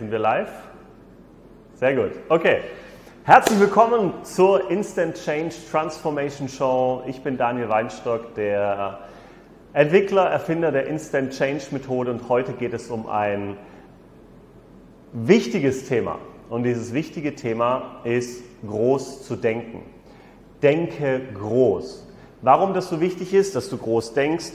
sind 0.00 0.10
wir 0.10 0.18
live? 0.18 0.48
Sehr 1.74 1.94
gut. 1.94 2.12
Okay. 2.30 2.60
Herzlich 3.24 3.60
willkommen 3.60 4.14
zur 4.22 4.70
Instant 4.70 5.14
Change 5.14 5.54
Transformation 5.70 6.48
Show. 6.48 7.02
Ich 7.06 7.22
bin 7.22 7.36
Daniel 7.36 7.68
Weinstock, 7.68 8.34
der 8.34 9.00
Entwickler, 9.74 10.24
Erfinder 10.24 10.72
der 10.72 10.86
Instant 10.86 11.34
Change 11.34 11.64
Methode 11.72 12.12
und 12.12 12.30
heute 12.30 12.54
geht 12.54 12.72
es 12.72 12.88
um 12.88 13.10
ein 13.10 13.58
wichtiges 15.12 15.86
Thema. 15.86 16.18
Und 16.48 16.62
dieses 16.62 16.94
wichtige 16.94 17.34
Thema 17.34 18.00
ist 18.04 18.42
groß 18.66 19.26
zu 19.26 19.36
denken. 19.36 19.82
Denke 20.62 21.20
groß. 21.34 22.08
Warum 22.40 22.72
das 22.72 22.88
so 22.88 23.02
wichtig 23.02 23.34
ist, 23.34 23.54
dass 23.54 23.68
du 23.68 23.76
groß 23.76 24.14
denkst, 24.14 24.52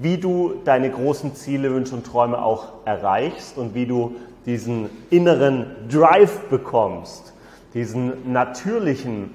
wie 0.00 0.18
du 0.18 0.54
deine 0.64 0.90
großen 0.90 1.34
Ziele, 1.34 1.72
Wünsche 1.72 1.94
und 1.94 2.06
Träume 2.06 2.42
auch 2.42 2.84
erreichst 2.84 3.58
und 3.58 3.74
wie 3.74 3.86
du 3.86 4.16
diesen 4.46 4.88
inneren 5.10 5.66
Drive 5.90 6.48
bekommst, 6.48 7.34
diesen 7.74 8.32
natürlichen 8.32 9.34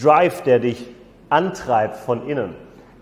Drive, 0.00 0.42
der 0.42 0.58
dich 0.58 0.86
antreibt 1.28 1.96
von 1.96 2.28
innen. 2.28 2.54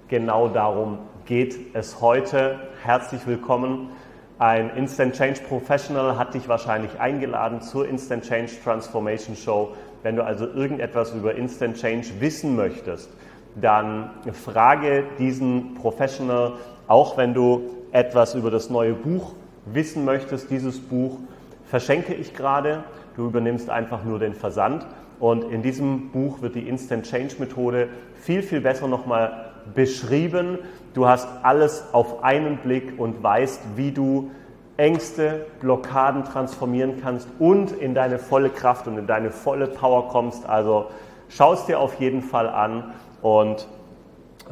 Genau 0.08 0.48
darum 0.48 0.98
geht 1.24 1.74
es 1.74 2.00
heute. 2.00 2.60
Herzlich 2.82 3.26
willkommen. 3.26 3.90
Ein 4.38 4.70
Instant 4.76 5.14
Change 5.14 5.40
Professional 5.48 6.18
hat 6.18 6.34
dich 6.34 6.48
wahrscheinlich 6.48 7.00
eingeladen 7.00 7.60
zur 7.60 7.88
Instant 7.88 8.24
Change 8.24 8.52
Transformation 8.62 9.34
Show. 9.34 9.74
Wenn 10.02 10.16
du 10.16 10.24
also 10.24 10.46
irgendetwas 10.46 11.12
über 11.12 11.34
Instant 11.34 11.76
Change 11.76 12.06
wissen 12.20 12.54
möchtest, 12.54 13.10
dann 13.60 14.10
frage 14.32 15.04
diesen 15.18 15.74
Professional, 15.74 16.52
auch 16.86 17.16
wenn 17.16 17.34
du 17.34 17.62
etwas 17.92 18.34
über 18.34 18.50
das 18.50 18.70
neue 18.70 18.92
Buch 18.92 19.32
wissen 19.64 20.04
möchtest. 20.04 20.50
Dieses 20.50 20.78
Buch 20.78 21.18
verschenke 21.64 22.14
ich 22.14 22.34
gerade. 22.34 22.84
Du 23.16 23.26
übernimmst 23.26 23.70
einfach 23.70 24.04
nur 24.04 24.18
den 24.18 24.34
Versand. 24.34 24.86
Und 25.18 25.44
in 25.50 25.62
diesem 25.62 26.10
Buch 26.10 26.42
wird 26.42 26.54
die 26.54 26.68
Instant 26.68 27.06
Change 27.06 27.36
Methode 27.38 27.88
viel, 28.16 28.42
viel 28.42 28.60
besser 28.60 28.86
nochmal 28.86 29.52
beschrieben. 29.74 30.58
Du 30.94 31.06
hast 31.06 31.26
alles 31.42 31.84
auf 31.92 32.22
einen 32.22 32.58
Blick 32.58 32.98
und 32.98 33.22
weißt, 33.22 33.60
wie 33.76 33.92
du 33.92 34.30
Ängste, 34.76 35.46
Blockaden 35.60 36.24
transformieren 36.24 37.00
kannst 37.00 37.28
und 37.38 37.72
in 37.72 37.94
deine 37.94 38.18
volle 38.18 38.50
Kraft 38.50 38.86
und 38.86 38.98
in 38.98 39.06
deine 39.06 39.30
volle 39.30 39.66
Power 39.68 40.08
kommst. 40.08 40.46
Also 40.46 40.86
schau 41.30 41.54
es 41.54 41.64
dir 41.64 41.80
auf 41.80 41.98
jeden 41.98 42.20
Fall 42.20 42.48
an 42.48 42.92
und 43.26 43.66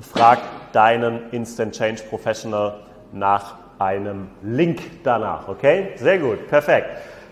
frag 0.01 0.41
deinen 0.73 1.31
Instant 1.31 1.77
Change 1.77 2.03
Professional 2.11 2.81
nach 3.13 3.55
einem 3.79 4.27
Link 4.43 5.05
danach. 5.05 5.47
Okay? 5.47 5.91
Sehr 5.95 6.19
gut, 6.19 6.49
perfekt. 6.49 6.89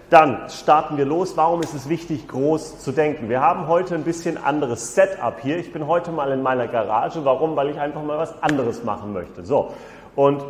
Dann 0.09 0.49
starten 0.51 0.97
wir 0.99 1.05
los. 1.05 1.37
Warum 1.37 1.61
ist 1.61 1.75
es 1.75 1.89
wichtig, 1.89 2.29
groß 2.29 2.79
zu 2.79 2.93
denken? 2.93 3.29
Wir 3.29 3.41
haben 3.41 3.67
heute 3.67 3.97
ein 3.97 4.05
bisschen 4.05 4.39
anderes 4.39 4.95
Setup 4.95 5.41
hier. 5.43 5.59
Ich 5.59 5.73
bin 5.73 5.89
heute 5.89 6.12
mal 6.12 6.31
in 6.31 6.43
meiner 6.43 6.69
Garage. 6.69 7.25
Warum? 7.25 7.56
Weil 7.56 7.71
ich 7.71 7.81
einfach 7.81 8.05
mal 8.05 8.19
was 8.19 8.41
anderes 8.41 8.84
machen 8.84 9.12
möchte. 9.12 9.45
So. 9.45 9.73
Und 10.15 10.45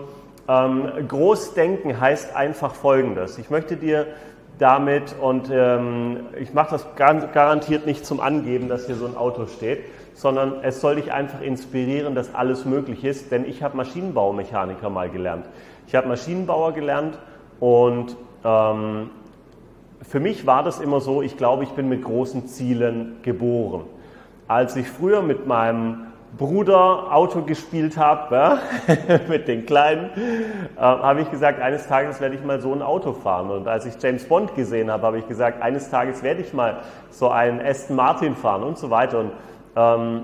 ähm, 0.47 1.09
groß 1.09 1.55
denken 1.55 1.99
heißt 1.99 2.37
einfach 2.37 2.75
Folgendes. 2.75 3.39
Ich 3.39 3.49
möchte 3.49 3.77
dir 3.77 4.09
damit, 4.63 5.17
und 5.21 5.51
ähm, 5.53 6.21
ich 6.41 6.55
mache 6.55 6.71
das 6.71 6.87
garantiert 6.95 7.85
nicht 7.85 8.07
zum 8.07 8.21
Angeben, 8.21 8.69
dass 8.69 8.87
hier 8.87 8.95
so 8.95 9.07
ein 9.07 9.17
Auto 9.17 9.47
steht, 9.47 9.81
sondern 10.15 10.63
es 10.63 10.81
soll 10.81 10.97
dich 10.97 11.13
einfach 11.13 11.41
inspirieren, 11.41 12.15
dass 12.15 12.35
alles 12.35 12.65
möglich 12.65 13.05
ist, 13.05 13.33
denn 13.33 13.45
ich 13.45 13.63
habe 13.63 13.77
Maschinenbaumechaniker 13.77 14.89
mal 14.89 15.11
gelernt. 15.11 15.47
Ich 15.89 15.97
habe 15.97 16.07
Maschinenbauer 16.09 16.73
gelernt 16.73 17.19
und 17.59 18.17
ähm, 18.45 19.11
für 20.03 20.21
mich 20.21 20.47
war 20.47 20.63
das 20.63 20.79
immer 20.81 21.01
so, 21.01 21.23
ich 21.23 21.37
glaube, 21.37 21.65
ich 21.65 21.71
bin 21.71 21.89
mit 21.89 22.05
großen 22.05 22.47
Zielen 22.47 23.17
geboren. 23.23 23.83
Als 24.47 24.77
ich 24.77 24.89
früher 24.89 25.23
mit 25.23 25.47
meinem 25.47 26.07
Bruder 26.39 27.13
Auto 27.13 27.43
gespielt 27.43 27.97
habe, 27.99 28.59
ja, 29.09 29.21
mit 29.29 29.49
den 29.49 29.67
Kleinen, 29.67 30.11
äh, 30.77 30.81
habe 30.81 31.21
ich 31.21 31.31
gesagt, 31.31 31.61
eines 31.61 31.87
Tages 31.87 32.21
werde 32.21 32.35
ich 32.35 32.45
mal 32.45 32.61
so 32.61 32.73
ein 32.73 32.81
Auto 32.81 33.13
fahren. 33.13 33.51
Und 33.51 33.69
als 33.69 33.85
ich 33.85 33.95
James 34.03 34.25
Bond 34.25 34.55
gesehen 34.55 34.91
habe, 34.91 35.07
habe 35.07 35.19
ich 35.19 35.29
gesagt, 35.29 35.61
eines 35.61 35.91
Tages 35.91 36.23
werde 36.23 36.41
ich 36.41 36.55
mal 36.55 36.79
so 37.11 37.29
einen 37.29 37.61
Aston 37.61 37.97
Martin 37.97 38.35
fahren 38.35 38.63
und 38.63 38.79
so 38.79 38.89
weiter. 38.89 39.21
Und 39.21 39.33
ähm, 39.77 40.23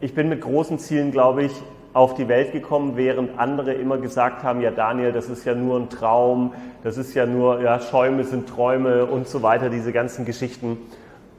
ich 0.00 0.14
bin 0.14 0.28
mit 0.28 0.40
großen 0.40 0.78
Zielen, 0.78 1.12
glaube 1.12 1.44
ich, 1.44 1.52
auf 1.92 2.14
die 2.14 2.28
Welt 2.28 2.52
gekommen, 2.52 2.96
während 2.96 3.38
andere 3.38 3.72
immer 3.72 3.98
gesagt 3.98 4.42
haben, 4.42 4.60
ja 4.60 4.70
Daniel, 4.70 5.12
das 5.12 5.30
ist 5.30 5.46
ja 5.46 5.54
nur 5.54 5.78
ein 5.78 5.88
Traum, 5.88 6.52
das 6.82 6.98
ist 6.98 7.14
ja 7.14 7.24
nur, 7.24 7.62
ja, 7.62 7.80
Schäume 7.80 8.24
sind 8.24 8.48
Träume 8.48 9.06
und 9.06 9.28
so 9.28 9.42
weiter, 9.42 9.70
diese 9.70 9.92
ganzen 9.92 10.26
Geschichten. 10.26 10.76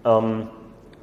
Ähm, 0.03 0.47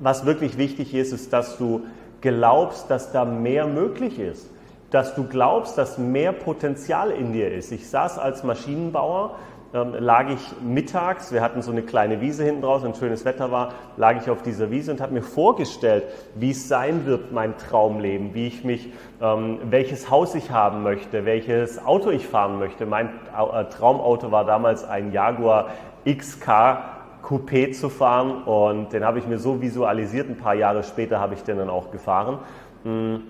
was 0.00 0.26
wirklich 0.26 0.58
wichtig 0.58 0.92
ist, 0.94 1.12
ist, 1.12 1.32
dass 1.32 1.56
du 1.58 1.82
glaubst, 2.24 2.90
dass 2.90 3.12
da 3.12 3.26
mehr 3.26 3.66
möglich 3.66 4.18
ist, 4.18 4.50
dass 4.90 5.14
du 5.14 5.24
glaubst, 5.24 5.76
dass 5.76 5.98
mehr 5.98 6.32
Potenzial 6.32 7.10
in 7.10 7.34
dir 7.34 7.52
ist. 7.52 7.70
Ich 7.70 7.88
saß 7.88 8.18
als 8.18 8.44
Maschinenbauer 8.44 9.36
ähm, 9.74 9.92
lag 9.98 10.30
ich 10.30 10.40
mittags, 10.62 11.32
wir 11.32 11.42
hatten 11.42 11.60
so 11.60 11.70
eine 11.70 11.82
kleine 11.82 12.22
Wiese 12.22 12.44
hinten 12.44 12.62
draußen, 12.62 12.88
wenn 12.88 12.94
schönes 12.94 13.26
Wetter 13.26 13.50
war, 13.50 13.72
lag 13.98 14.16
ich 14.22 14.30
auf 14.30 14.40
dieser 14.40 14.70
Wiese 14.70 14.92
und 14.92 15.02
habe 15.02 15.12
mir 15.12 15.22
vorgestellt, 15.22 16.04
wie 16.34 16.52
es 16.52 16.66
sein 16.66 17.04
wird, 17.04 17.32
mein 17.32 17.58
Traumleben, 17.58 18.32
wie 18.34 18.46
ich 18.46 18.64
mich, 18.64 18.88
ähm, 19.20 19.58
welches 19.64 20.10
Haus 20.10 20.34
ich 20.34 20.50
haben 20.50 20.82
möchte, 20.82 21.26
welches 21.26 21.84
Auto 21.84 22.10
ich 22.10 22.26
fahren 22.26 22.58
möchte. 22.58 22.86
Mein 22.86 23.08
äh, 23.08 23.64
Traumauto 23.64 24.30
war 24.30 24.46
damals 24.46 24.84
ein 24.84 25.12
Jaguar 25.12 25.68
XK 26.08 26.93
Coupé 27.24 27.72
zu 27.72 27.88
fahren 27.88 28.42
und 28.44 28.92
den 28.92 29.04
habe 29.04 29.18
ich 29.18 29.26
mir 29.26 29.38
so 29.38 29.60
visualisiert. 29.60 30.28
Ein 30.28 30.36
paar 30.36 30.54
Jahre 30.54 30.82
später 30.82 31.20
habe 31.20 31.34
ich 31.34 31.42
den 31.42 31.56
dann 31.56 31.70
auch 31.70 31.90
gefahren. 31.90 32.38
Hm, 32.84 33.22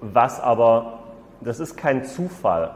was 0.00 0.40
aber, 0.40 1.00
das 1.40 1.60
ist 1.60 1.76
kein 1.76 2.04
Zufall. 2.04 2.70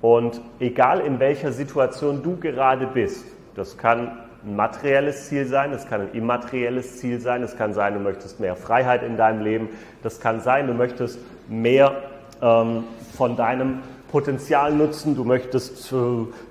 Und 0.00 0.40
egal 0.58 1.00
in 1.00 1.20
welcher 1.20 1.52
Situation 1.52 2.22
du 2.22 2.36
gerade 2.36 2.86
bist, 2.86 3.24
das 3.54 3.78
kann 3.78 4.18
ein 4.44 4.56
materielles 4.56 5.28
Ziel 5.28 5.46
sein, 5.46 5.70
das 5.70 5.88
kann 5.88 6.02
ein 6.02 6.12
immaterielles 6.12 6.98
Ziel 6.98 7.20
sein, 7.20 7.42
es 7.42 7.56
kann 7.56 7.72
sein, 7.72 7.94
du 7.94 8.00
möchtest 8.00 8.40
mehr 8.40 8.56
Freiheit 8.56 9.02
in 9.02 9.16
deinem 9.16 9.42
Leben, 9.42 9.68
das 10.02 10.20
kann 10.20 10.40
sein, 10.40 10.66
du 10.66 10.74
möchtest 10.74 11.18
mehr 11.48 11.94
ähm, 12.42 12.84
von 13.16 13.36
deinem 13.36 13.78
Potenzial 14.14 14.72
nutzen, 14.72 15.16
du 15.16 15.24
möchtest 15.24 15.92
äh, 15.92 15.96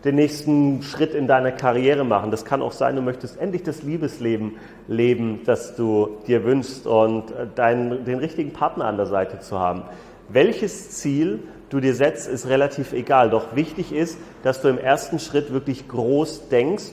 den 0.03 0.15
nächsten 0.15 0.83
Schritt 0.83 1.13
in 1.13 1.27
deiner 1.27 1.53
Karriere 1.53 2.03
machen. 2.03 2.29
Das 2.29 2.43
kann 2.43 2.61
auch 2.61 2.73
sein, 2.73 2.97
du 2.97 3.01
möchtest 3.01 3.39
endlich 3.39 3.63
das 3.63 3.83
Liebesleben 3.83 4.57
leben, 4.89 5.39
das 5.45 5.77
du 5.77 6.17
dir 6.27 6.43
wünschst 6.43 6.85
und 6.85 7.31
äh, 7.31 7.47
deinen, 7.55 8.03
den 8.03 8.19
richtigen 8.19 8.51
Partner 8.51 8.83
an 8.83 8.97
der 8.97 9.05
Seite 9.05 9.39
zu 9.39 9.59
haben. 9.59 9.83
Welches 10.27 10.89
Ziel 10.89 11.39
du 11.69 11.79
dir 11.79 11.95
setzt, 11.95 12.27
ist 12.27 12.49
relativ 12.49 12.91
egal. 12.91 13.29
Doch 13.29 13.55
wichtig 13.55 13.93
ist, 13.93 14.17
dass 14.43 14.61
du 14.61 14.67
im 14.67 14.77
ersten 14.77 15.17
Schritt 15.17 15.53
wirklich 15.53 15.87
groß 15.87 16.49
denkst 16.49 16.91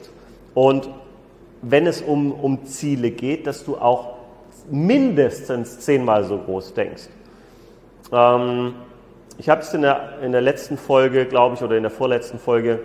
und 0.55 0.89
wenn 1.63 1.89
es 1.89 2.01
um, 2.01 2.31
um 2.31 2.65
Ziele 2.67 3.11
geht, 3.11 3.49
dass 3.49 3.65
du 3.65 3.77
auch 3.77 4.19
mindestens 4.71 5.81
zehnmal 5.81 6.23
so 6.23 6.39
groß 6.39 6.75
denkst. 6.75 7.09
Ähm, 8.13 8.75
ich 9.41 9.49
habe 9.49 9.63
es 9.63 9.73
in 9.73 9.81
der, 9.81 10.19
in 10.23 10.33
der 10.33 10.43
letzten 10.43 10.77
Folge, 10.77 11.25
glaube 11.25 11.55
ich, 11.55 11.63
oder 11.63 11.75
in 11.75 11.83
der 11.83 11.91
vorletzten 11.91 12.39
Folge 12.39 12.81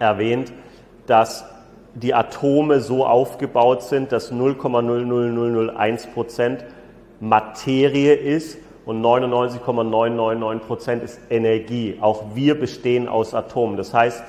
erwähnt, 0.00 0.52
dass 1.06 1.44
die 1.94 2.12
Atome 2.12 2.80
so 2.80 3.06
aufgebaut 3.06 3.84
sind, 3.84 4.10
dass 4.10 4.32
0,00001 4.32 6.08
Prozent 6.12 6.64
Materie 7.20 8.14
ist 8.14 8.58
und 8.84 9.00
99,999 9.00 10.66
Prozent 10.66 11.04
ist 11.04 11.20
Energie. 11.30 11.98
Auch 12.00 12.34
wir 12.34 12.58
bestehen 12.58 13.06
aus 13.06 13.32
Atomen. 13.32 13.76
Das 13.76 13.94
heißt, 13.94 14.24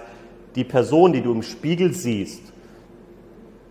die 0.54 0.64
Person, 0.64 1.12
die 1.12 1.22
du 1.22 1.32
im 1.32 1.42
Spiegel 1.42 1.92
siehst, 1.92 2.44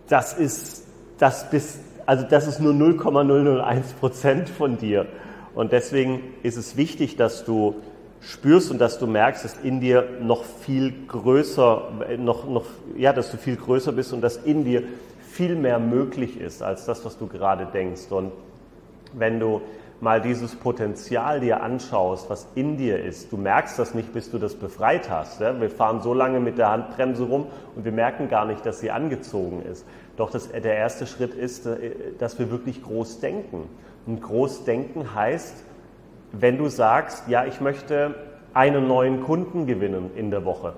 das 0.09 0.33
ist, 0.33 0.85
das 1.19 1.49
bist, 1.49 1.79
also 2.05 2.25
das 2.29 2.47
ist 2.47 2.59
nur 2.59 2.73
0,001 2.73 3.93
Prozent 3.93 4.49
von 4.49 4.77
dir. 4.77 5.05
Und 5.57 5.71
deswegen 5.71 6.21
ist 6.43 6.55
es 6.55 6.77
wichtig, 6.77 7.15
dass 7.15 7.43
du 7.43 7.77
spürst 8.21 8.69
und 8.69 8.77
dass 8.77 8.99
du 8.99 9.07
merkst, 9.07 9.43
dass 9.43 9.57
in 9.57 9.81
dir 9.81 10.07
noch 10.21 10.43
viel 10.43 10.93
größer, 11.07 11.93
noch, 12.19 12.47
noch, 12.47 12.65
ja, 12.95 13.11
dass 13.11 13.31
du 13.31 13.37
viel 13.37 13.55
größer 13.55 13.91
bist 13.91 14.13
und 14.13 14.21
dass 14.21 14.37
in 14.37 14.65
dir 14.65 14.83
viel 15.31 15.55
mehr 15.55 15.79
möglich 15.79 16.39
ist 16.39 16.61
als 16.61 16.85
das, 16.85 17.03
was 17.05 17.17
du 17.17 17.25
gerade 17.25 17.65
denkst. 17.73 18.11
Und 18.11 18.33
wenn 19.13 19.39
du 19.39 19.61
mal 19.99 20.21
dieses 20.21 20.55
Potenzial 20.55 21.39
dir 21.39 21.63
anschaust, 21.63 22.29
was 22.29 22.45
in 22.53 22.77
dir 22.77 23.03
ist, 23.03 23.31
du 23.31 23.37
merkst 23.37 23.79
das 23.79 23.95
nicht, 23.95 24.13
bis 24.13 24.29
du 24.29 24.37
das 24.37 24.53
befreit 24.53 25.09
hast. 25.09 25.41
Ja? 25.41 25.59
Wir 25.59 25.71
fahren 25.71 26.01
so 26.01 26.13
lange 26.13 26.39
mit 26.39 26.59
der 26.59 26.69
Handbremse 26.69 27.23
rum 27.23 27.47
und 27.75 27.83
wir 27.83 27.91
merken 27.91 28.29
gar 28.29 28.45
nicht, 28.45 28.63
dass 28.63 28.79
sie 28.79 28.91
angezogen 28.91 29.63
ist. 29.63 29.87
Doch 30.17 30.29
das, 30.29 30.51
der 30.51 30.75
erste 30.75 31.07
Schritt 31.07 31.33
ist, 31.33 31.65
äh, 31.65 31.93
dass 32.19 32.37
wir 32.37 32.51
wirklich 32.51 32.83
groß 32.83 33.21
denken. 33.21 33.67
Und 34.07 34.21
groß 34.21 34.63
denken 34.63 35.13
heißt, 35.13 35.63
wenn 36.31 36.57
du 36.57 36.69
sagst, 36.69 37.27
ja, 37.27 37.45
ich 37.45 37.61
möchte 37.61 38.15
einen 38.53 38.87
neuen 38.87 39.21
Kunden 39.21 39.67
gewinnen 39.67 40.11
in 40.15 40.31
der 40.31 40.45
Woche, 40.45 40.73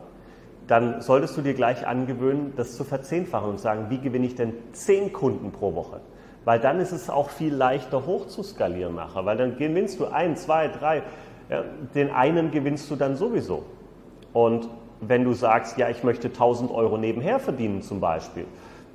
dann 0.67 1.01
solltest 1.01 1.37
du 1.37 1.41
dir 1.41 1.53
gleich 1.53 1.87
angewöhnen, 1.87 2.53
das 2.55 2.75
zu 2.75 2.83
verzehnfachen 2.83 3.49
und 3.49 3.59
sagen, 3.59 3.85
wie 3.89 3.99
gewinne 3.99 4.25
ich 4.25 4.35
denn 4.35 4.53
zehn 4.71 5.13
Kunden 5.13 5.51
pro 5.51 5.73
Woche? 5.73 6.01
Weil 6.45 6.59
dann 6.59 6.79
ist 6.79 6.91
es 6.91 7.09
auch 7.09 7.29
viel 7.29 7.53
leichter 7.53 8.05
hoch 8.05 8.27
zu 8.27 8.43
skalieren 8.43 8.95
nachher, 8.95 9.25
weil 9.25 9.37
dann 9.37 9.57
gewinnst 9.57 9.99
du 9.99 10.07
ein, 10.07 10.35
zwei, 10.35 10.67
drei, 10.67 11.03
ja, 11.49 11.63
den 11.95 12.11
einen 12.11 12.51
gewinnst 12.51 12.89
du 12.91 12.95
dann 12.95 13.15
sowieso. 13.15 13.63
Und 14.33 14.69
wenn 15.01 15.23
du 15.23 15.33
sagst, 15.33 15.77
ja, 15.77 15.89
ich 15.89 16.03
möchte 16.03 16.27
1000 16.27 16.71
Euro 16.71 16.97
nebenher 16.97 17.39
verdienen 17.39 17.81
zum 17.81 17.99
Beispiel, 17.99 18.45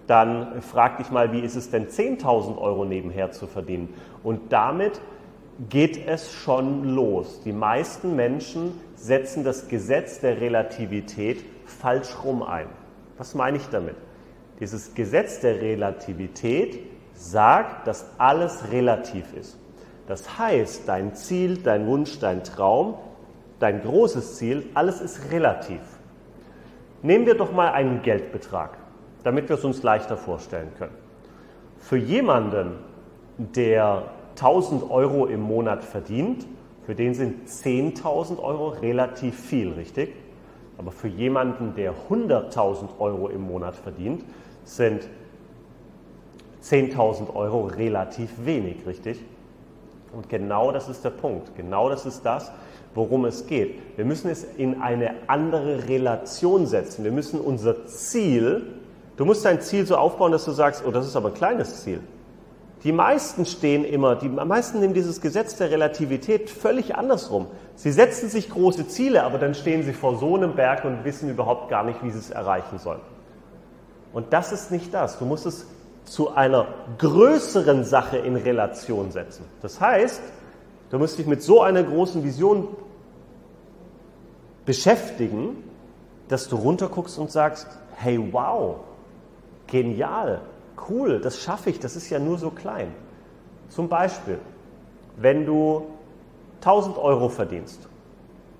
dann 0.06 0.60
frag 0.62 0.98
dich 0.98 1.10
mal, 1.10 1.32
wie 1.32 1.40
ist 1.40 1.56
es 1.56 1.70
denn 1.70 1.88
10.000 1.88 2.58
Euro 2.58 2.84
nebenher 2.84 3.32
zu 3.32 3.46
verdienen? 3.46 3.94
Und 4.22 4.52
damit 4.52 5.00
geht 5.68 6.06
es 6.06 6.32
schon 6.32 6.94
los. 6.94 7.40
Die 7.44 7.52
meisten 7.52 8.16
Menschen 8.16 8.80
setzen 8.96 9.44
das 9.44 9.68
Gesetz 9.68 10.20
der 10.20 10.40
Relativität 10.40 11.44
falsch 11.64 12.08
rum 12.24 12.42
ein. 12.42 12.66
Was 13.18 13.34
meine 13.34 13.56
ich 13.56 13.66
damit? 13.68 13.96
Dieses 14.60 14.94
Gesetz 14.94 15.40
der 15.40 15.60
Relativität 15.60 16.80
sagt, 17.14 17.86
dass 17.86 18.06
alles 18.18 18.72
relativ 18.72 19.32
ist. 19.34 19.58
Das 20.06 20.38
heißt, 20.38 20.88
dein 20.88 21.14
Ziel, 21.14 21.58
dein 21.58 21.86
Wunsch, 21.86 22.18
dein 22.18 22.44
Traum, 22.44 22.94
dein 23.58 23.80
großes 23.82 24.36
Ziel, 24.36 24.66
alles 24.74 25.00
ist 25.00 25.30
relativ. 25.30 25.80
Nehmen 27.02 27.26
wir 27.26 27.36
doch 27.36 27.52
mal 27.52 27.72
einen 27.72 28.02
Geldbetrag, 28.02 28.76
damit 29.24 29.48
wir 29.48 29.56
es 29.56 29.64
uns 29.64 29.82
leichter 29.82 30.16
vorstellen 30.16 30.68
können. 30.78 30.94
Für 31.78 31.96
jemanden, 31.96 32.76
der 33.38 34.04
1000 34.36 34.90
Euro 34.90 35.26
im 35.26 35.40
Monat 35.40 35.82
verdient, 35.82 36.46
für 36.86 36.94
den 36.94 37.14
sind 37.14 37.48
10.000 37.48 38.38
Euro 38.42 38.68
relativ 38.68 39.38
viel, 39.38 39.72
richtig? 39.72 40.14
Aber 40.76 40.92
für 40.92 41.08
jemanden, 41.08 41.74
der 41.74 41.94
100.000 42.10 42.98
Euro 42.98 43.28
im 43.28 43.42
Monat 43.42 43.76
verdient, 43.76 44.24
sind 44.64 45.08
10.000 46.62 47.34
Euro 47.34 47.66
relativ 47.66 48.30
wenig, 48.44 48.86
richtig? 48.86 49.20
Und 50.12 50.28
genau 50.28 50.72
das 50.72 50.88
ist 50.88 51.04
der 51.04 51.10
Punkt. 51.10 51.56
Genau 51.56 51.88
das 51.88 52.06
ist 52.06 52.22
das, 52.22 52.52
worum 52.94 53.24
es 53.24 53.46
geht. 53.46 53.80
Wir 53.96 54.04
müssen 54.04 54.30
es 54.30 54.44
in 54.44 54.80
eine 54.80 55.14
andere 55.26 55.88
Relation 55.88 56.66
setzen. 56.66 57.04
Wir 57.04 57.12
müssen 57.12 57.40
unser 57.40 57.86
Ziel, 57.86 58.66
du 59.16 59.24
musst 59.24 59.44
dein 59.44 59.60
Ziel 59.60 59.86
so 59.86 59.96
aufbauen, 59.96 60.32
dass 60.32 60.44
du 60.44 60.52
sagst, 60.52 60.84
oh, 60.86 60.90
das 60.90 61.06
ist 61.06 61.16
aber 61.16 61.28
ein 61.28 61.34
kleines 61.34 61.82
Ziel. 61.82 62.00
Die 62.84 62.92
meisten 62.92 63.46
stehen 63.46 63.84
immer, 63.84 64.14
die 64.14 64.28
meisten 64.28 64.80
nehmen 64.80 64.92
dieses 64.92 65.22
Gesetz 65.22 65.56
der 65.56 65.70
Relativität 65.70 66.50
völlig 66.50 66.94
andersrum. 66.96 67.46
Sie 67.76 67.90
setzen 67.90 68.28
sich 68.28 68.50
große 68.50 68.88
Ziele, 68.88 69.22
aber 69.22 69.38
dann 69.38 69.54
stehen 69.54 69.84
sie 69.84 69.94
vor 69.94 70.18
so 70.18 70.36
einem 70.36 70.54
Berg 70.54 70.84
und 70.84 71.02
wissen 71.02 71.30
überhaupt 71.30 71.70
gar 71.70 71.82
nicht, 71.82 72.02
wie 72.04 72.10
sie 72.10 72.18
es 72.18 72.30
erreichen 72.30 72.78
sollen. 72.78 73.00
Und 74.12 74.34
das 74.34 74.52
ist 74.52 74.70
nicht 74.70 74.92
das. 74.92 75.18
Du 75.18 75.24
musst 75.24 75.46
es 75.46 75.66
zu 76.04 76.34
einer 76.34 76.66
größeren 76.98 77.84
Sache 77.84 78.18
in 78.18 78.36
Relation 78.36 79.10
setzen. 79.10 79.46
Das 79.62 79.80
heißt, 79.80 80.20
du 80.90 80.98
musst 80.98 81.18
dich 81.18 81.26
mit 81.26 81.42
so 81.42 81.62
einer 81.62 81.82
großen 81.82 82.22
Vision 82.22 82.68
beschäftigen, 84.66 85.64
dass 86.28 86.48
du 86.48 86.56
runterguckst 86.56 87.18
und 87.18 87.30
sagst, 87.30 87.66
hey 87.96 88.20
wow, 88.30 88.76
genial, 89.66 90.40
cool, 90.88 91.20
das 91.20 91.40
schaffe 91.40 91.70
ich, 91.70 91.80
das 91.80 91.96
ist 91.96 92.10
ja 92.10 92.18
nur 92.18 92.38
so 92.38 92.50
klein. 92.50 92.94
Zum 93.68 93.88
Beispiel, 93.88 94.38
wenn 95.16 95.46
du 95.46 95.86
1000 96.60 96.98
Euro 96.98 97.28
verdienst, 97.28 97.88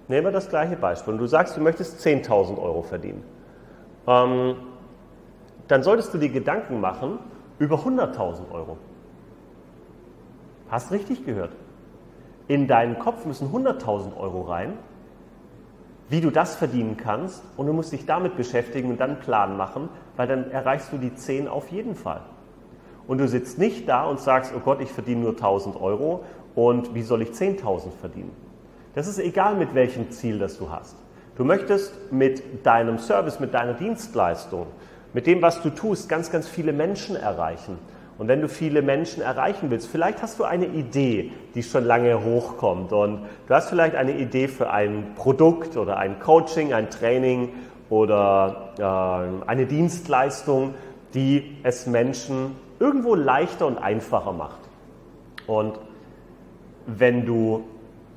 nehmen 0.09 0.27
wir 0.27 0.33
das 0.33 0.49
gleiche 0.49 0.77
Beispiel, 0.77 1.15
und 1.15 1.19
du 1.21 1.27
sagst, 1.27 1.57
du 1.57 1.61
möchtest 1.61 2.05
10.000 2.05 2.61
Euro 2.61 2.83
verdienen, 2.83 3.25
ähm, 4.07 4.57
dann 5.69 5.83
solltest 5.83 6.13
du 6.13 6.19
dir 6.19 6.29
Gedanken 6.29 6.81
machen 6.81 7.19
über 7.59 7.77
100.000 7.77 8.51
Euro. 8.53 8.77
Hast 10.71 10.93
richtig 10.93 11.25
gehört. 11.25 11.53
In 12.49 12.67
deinen 12.67 12.99
Kopf 12.99 13.25
müssen 13.25 13.51
100.000 13.51 14.17
Euro 14.17 14.43
rein, 14.43 14.75
wie 16.09 16.21
du 16.21 16.31
das 16.31 16.55
verdienen 16.55 16.97
kannst 16.97 17.43
und 17.57 17.67
du 17.67 17.73
musst 17.73 17.93
dich 17.93 18.07
damit 18.07 18.37
beschäftigen 18.37 18.91
und 18.91 19.01
dann 19.01 19.13
einen 19.13 19.21
Plan 19.21 19.57
machen, 19.57 19.89
weil 20.17 20.29
dann 20.29 20.51
erreichst 20.51 20.93
du 20.93 20.99
die 20.99 21.15
10 21.15 21.49
auf 21.49 21.69
jeden 21.69 21.95
Fall. 21.95 22.21
Und 23.07 23.19
du 23.19 23.29
sitzt 23.29 23.59
nicht 23.59 23.89
da 23.89 24.05
und 24.05 24.21
sagst, 24.21 24.53
oh 24.57 24.61
Gott, 24.61 24.81
ich 24.81 24.91
verdiene 24.91 25.23
nur 25.23 25.33
1000 25.33 25.81
Euro 25.81 26.25
und 26.55 26.95
wie 26.95 27.03
soll 27.03 27.23
ich 27.23 27.31
10.000 27.31 27.91
verdienen? 28.01 28.33
Das 28.95 29.07
ist 29.07 29.19
egal, 29.19 29.57
mit 29.57 29.75
welchem 29.75 30.11
Ziel 30.11 30.39
das 30.39 30.59
du 30.59 30.71
hast. 30.71 30.97
Du 31.37 31.45
möchtest 31.45 32.13
mit 32.13 32.65
deinem 32.65 32.99
Service, 32.99 33.41
mit 33.41 33.55
deiner 33.55 33.75
Dienstleistung, 33.75 34.67
mit 35.13 35.27
dem, 35.27 35.43
was 35.43 35.63
du 35.63 35.71
tust, 35.71 36.09
ganz, 36.09 36.31
ganz 36.31 36.49
viele 36.49 36.73
Menschen 36.73 37.17
erreichen. 37.17 37.79
Und 38.17 38.29
wenn 38.29 38.41
du 38.41 38.49
viele 38.49 38.81
Menschen 38.83 39.23
erreichen 39.23 39.71
willst, 39.71 39.89
vielleicht 39.89 40.23
hast 40.23 40.39
du 40.39 40.45
eine 40.45 40.67
Idee, 40.67 41.33
die 41.55 41.63
schon 41.63 41.85
lange 41.85 42.25
hochkommt 42.25 42.93
und 42.93 43.23
du 43.49 43.55
hast 43.55 43.71
vielleicht 43.71 43.97
eine 43.97 44.17
Idee 44.17 44.47
für 44.47 44.71
ein 44.71 45.15
Produkt 45.17 45.77
oder 45.77 45.97
ein 45.97 46.21
Coaching, 46.21 46.73
ein 46.73 46.91
Training 46.91 47.51
oder 47.91 48.73
äh, 48.79 49.49
eine 49.49 49.67
Dienstleistung, 49.67 50.75
die 51.15 51.57
es 51.65 51.87
Menschen 51.87 52.53
irgendwo 52.79 53.17
leichter 53.17 53.67
und 53.67 53.79
einfacher 53.79 54.33
macht. 54.33 54.61
Und 55.47 55.79
wenn 56.87 57.27
du 57.27 57.65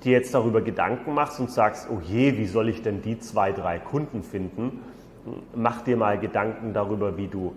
dir 0.04 0.12
jetzt 0.14 0.34
darüber 0.34 0.62
Gedanken 0.62 1.14
machst 1.14 1.40
und 1.40 1.50
sagst, 1.50 1.88
oh 1.92 2.00
je, 2.06 2.38
wie 2.38 2.46
soll 2.46 2.70
ich 2.70 2.84
denn 2.84 3.02
die 3.02 3.20
zwei, 3.20 3.52
drei 3.52 3.80
Kunden 3.80 4.24
finden, 4.24 4.82
mach 5.56 5.82
dir 5.82 5.98
mal 5.98 6.20
Gedanken 6.20 6.74
darüber, 6.74 7.18
wie 7.18 7.28
du 7.28 7.54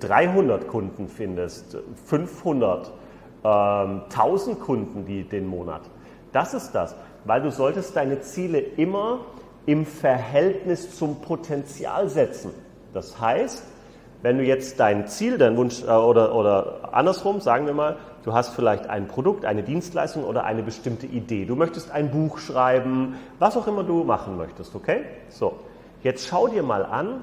300 0.00 0.62
äh, 0.62 0.66
Kunden 0.66 1.08
findest, 1.08 1.76
500, 2.06 2.92
1000 3.42 4.56
ähm, 4.56 4.62
Kunden 4.62 5.04
die, 5.04 5.24
den 5.24 5.46
Monat. 5.46 5.82
Das 6.32 6.54
ist 6.54 6.72
das, 6.72 6.94
weil 7.24 7.42
du 7.42 7.50
solltest 7.50 7.96
deine 7.96 8.20
Ziele 8.20 8.58
immer 8.58 9.20
im 9.66 9.84
Verhältnis 9.84 10.96
zum 10.96 11.20
Potenzial 11.20 12.08
setzen. 12.08 12.50
Das 12.92 13.20
heißt, 13.20 13.64
wenn 14.22 14.38
du 14.38 14.44
jetzt 14.44 14.80
dein 14.80 15.06
Ziel, 15.06 15.38
dein 15.38 15.56
Wunsch 15.56 15.82
äh, 15.82 15.86
oder, 15.86 16.34
oder 16.34 16.88
andersrum, 16.92 17.40
sagen 17.40 17.66
wir 17.66 17.74
mal, 17.74 17.96
du 18.24 18.32
hast 18.32 18.54
vielleicht 18.54 18.88
ein 18.88 19.06
Produkt, 19.06 19.44
eine 19.44 19.62
Dienstleistung 19.62 20.24
oder 20.24 20.44
eine 20.44 20.62
bestimmte 20.62 21.06
Idee. 21.06 21.44
Du 21.44 21.56
möchtest 21.56 21.90
ein 21.90 22.10
Buch 22.10 22.38
schreiben, 22.38 23.16
was 23.38 23.56
auch 23.56 23.66
immer 23.66 23.84
du 23.84 24.04
machen 24.04 24.36
möchtest, 24.36 24.74
okay? 24.74 25.04
So, 25.28 25.56
jetzt 26.02 26.26
schau 26.26 26.48
dir 26.48 26.62
mal 26.62 26.84
an, 26.84 27.22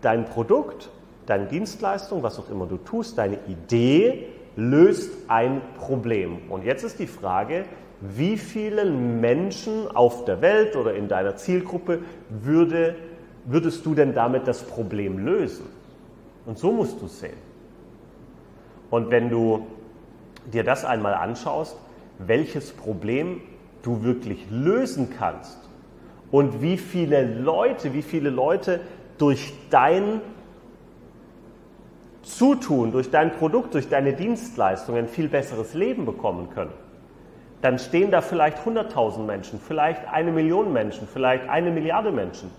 dein 0.00 0.26
Produkt 0.26 0.90
deine 1.26 1.46
Dienstleistung, 1.46 2.22
was 2.22 2.38
auch 2.38 2.50
immer 2.50 2.66
du 2.66 2.76
tust, 2.76 3.18
deine 3.18 3.38
Idee 3.46 4.26
löst 4.56 5.10
ein 5.28 5.60
Problem. 5.78 6.50
Und 6.50 6.64
jetzt 6.64 6.84
ist 6.84 6.98
die 6.98 7.06
Frage, 7.06 7.64
wie 8.00 8.36
vielen 8.36 9.20
Menschen 9.20 9.94
auf 9.94 10.24
der 10.24 10.40
Welt 10.40 10.76
oder 10.76 10.94
in 10.94 11.08
deiner 11.08 11.36
Zielgruppe 11.36 12.00
würde, 12.28 12.96
würdest 13.46 13.84
du 13.86 13.94
denn 13.94 14.14
damit 14.14 14.46
das 14.46 14.62
Problem 14.62 15.18
lösen? 15.18 15.66
Und 16.46 16.58
so 16.58 16.72
musst 16.72 17.00
du 17.00 17.06
es 17.06 17.20
sehen. 17.20 17.38
Und 18.90 19.10
wenn 19.10 19.30
du 19.30 19.66
dir 20.52 20.64
das 20.64 20.84
einmal 20.84 21.14
anschaust, 21.14 21.76
welches 22.18 22.72
Problem 22.72 23.40
du 23.82 24.02
wirklich 24.04 24.46
lösen 24.50 25.08
kannst 25.18 25.58
und 26.30 26.62
wie 26.62 26.76
viele 26.76 27.24
Leute, 27.24 27.92
wie 27.92 28.02
viele 28.02 28.30
Leute 28.30 28.80
durch 29.18 29.52
dein 29.70 30.20
Zutun, 32.24 32.92
durch 32.92 33.10
dein 33.10 33.32
Produkt, 33.32 33.74
durch 33.74 33.88
deine 33.88 34.14
Dienstleistung 34.14 34.96
ein 34.96 35.08
viel 35.08 35.28
besseres 35.28 35.74
Leben 35.74 36.06
bekommen 36.06 36.50
können, 36.50 36.72
dann 37.62 37.78
stehen 37.78 38.10
da 38.10 38.20
vielleicht 38.20 38.58
100.000 38.58 39.20
Menschen, 39.20 39.60
vielleicht 39.60 40.08
eine 40.08 40.32
Million 40.32 40.72
Menschen, 40.72 41.06
vielleicht 41.06 41.48
eine 41.48 41.70
Milliarde 41.70 42.12
Menschen. 42.12 42.50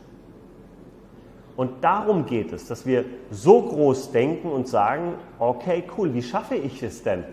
Und 1.57 1.83
darum 1.83 2.25
geht 2.25 2.51
es, 2.51 2.67
dass 2.67 2.85
wir 2.85 3.05
so 3.31 3.61
groß 3.61 4.11
denken 4.11 4.49
und 4.49 4.67
sagen, 4.67 5.13
okay, 5.39 5.83
cool, 5.97 6.13
wie 6.13 6.23
schaffe 6.23 6.55
ich 6.55 6.83
es 6.83 7.03
denn? 7.03 7.23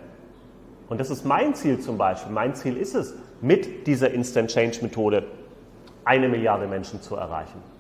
Und 0.89 1.01
das 1.01 1.11
ist 1.11 1.25
mein 1.25 1.55
Ziel 1.55 1.81
zum 1.81 1.99
Beispiel. 1.99 2.33
Mein 2.33 2.55
Ziel 2.55 2.77
ist 2.77 2.95
es, 2.95 3.15
mit 3.41 3.87
dieser 3.87 4.11
Instant 4.11 4.51
Change 4.51 4.79
Methode 4.83 5.25
eine 6.05 6.29
Milliarde 6.29 6.67
Menschen 6.67 7.01
zu 7.03 7.17
erreichen. 7.17 7.72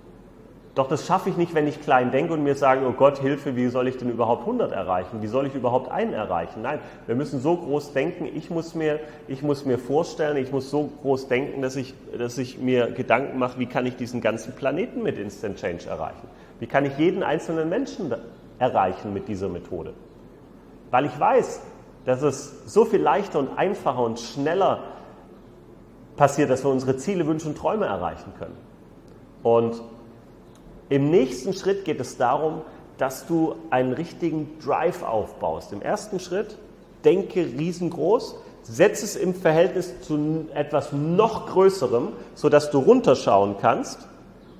Doch 0.74 0.88
das 0.88 1.06
schaffe 1.06 1.28
ich 1.28 1.36
nicht, 1.36 1.54
wenn 1.54 1.66
ich 1.66 1.82
klein 1.82 2.12
denke 2.12 2.32
und 2.32 2.42
mir 2.42 2.54
sage, 2.54 2.86
oh 2.86 2.92
Gott, 2.92 3.18
Hilfe, 3.18 3.56
wie 3.56 3.68
soll 3.68 3.88
ich 3.88 3.98
denn 3.98 4.08
überhaupt 4.08 4.40
100 4.42 4.72
erreichen? 4.72 5.20
Wie 5.20 5.26
soll 5.26 5.46
ich 5.46 5.54
überhaupt 5.54 5.90
einen 5.90 6.14
erreichen? 6.14 6.62
Nein, 6.62 6.78
wir 7.06 7.14
müssen 7.14 7.40
so 7.40 7.58
groß 7.58 7.92
denken, 7.92 8.24
ich 8.24 8.48
muss 8.48 8.74
mir, 8.74 8.98
ich 9.28 9.42
muss 9.42 9.66
mir 9.66 9.78
vorstellen, 9.78 10.38
ich 10.38 10.50
muss 10.50 10.70
so 10.70 10.90
groß 11.02 11.28
denken, 11.28 11.60
dass 11.60 11.76
ich, 11.76 11.92
dass 12.16 12.38
ich 12.38 12.58
mir 12.58 12.90
Gedanken 12.90 13.38
mache, 13.38 13.58
wie 13.58 13.66
kann 13.66 13.84
ich 13.84 13.96
diesen 13.96 14.22
ganzen 14.22 14.54
Planeten 14.54 15.02
mit 15.02 15.18
Instant 15.18 15.58
Change 15.58 15.90
erreichen? 15.90 16.26
Wie 16.58 16.66
kann 16.66 16.86
ich 16.86 16.96
jeden 16.96 17.22
einzelnen 17.22 17.68
Menschen 17.68 18.14
erreichen 18.58 19.12
mit 19.12 19.28
dieser 19.28 19.50
Methode? 19.50 19.92
Weil 20.90 21.04
ich 21.04 21.20
weiß, 21.20 21.60
dass 22.06 22.22
es 22.22 22.64
so 22.72 22.86
viel 22.86 23.02
leichter 23.02 23.40
und 23.40 23.58
einfacher 23.58 24.02
und 24.02 24.18
schneller 24.18 24.84
passiert, 26.16 26.48
dass 26.48 26.64
wir 26.64 26.70
unsere 26.70 26.96
Ziele, 26.96 27.26
Wünsche 27.26 27.48
und 27.48 27.58
Träume 27.58 27.84
erreichen 27.84 28.32
können. 28.38 28.56
Und 29.42 29.82
Im 30.92 31.08
nächsten 31.08 31.54
Schritt 31.54 31.86
geht 31.86 32.00
es 32.00 32.18
darum, 32.18 32.60
dass 32.98 33.26
du 33.26 33.54
einen 33.70 33.94
richtigen 33.94 34.58
Drive 34.62 35.02
aufbaust. 35.02 35.72
Im 35.72 35.80
ersten 35.80 36.20
Schritt 36.20 36.58
denke 37.02 37.40
riesengroß, 37.40 38.34
setze 38.62 39.06
es 39.06 39.16
im 39.16 39.34
Verhältnis 39.34 40.02
zu 40.02 40.48
etwas 40.52 40.92
noch 40.92 41.46
Größerem, 41.46 42.08
sodass 42.34 42.70
du 42.70 42.78
runterschauen 42.80 43.56
kannst 43.58 44.06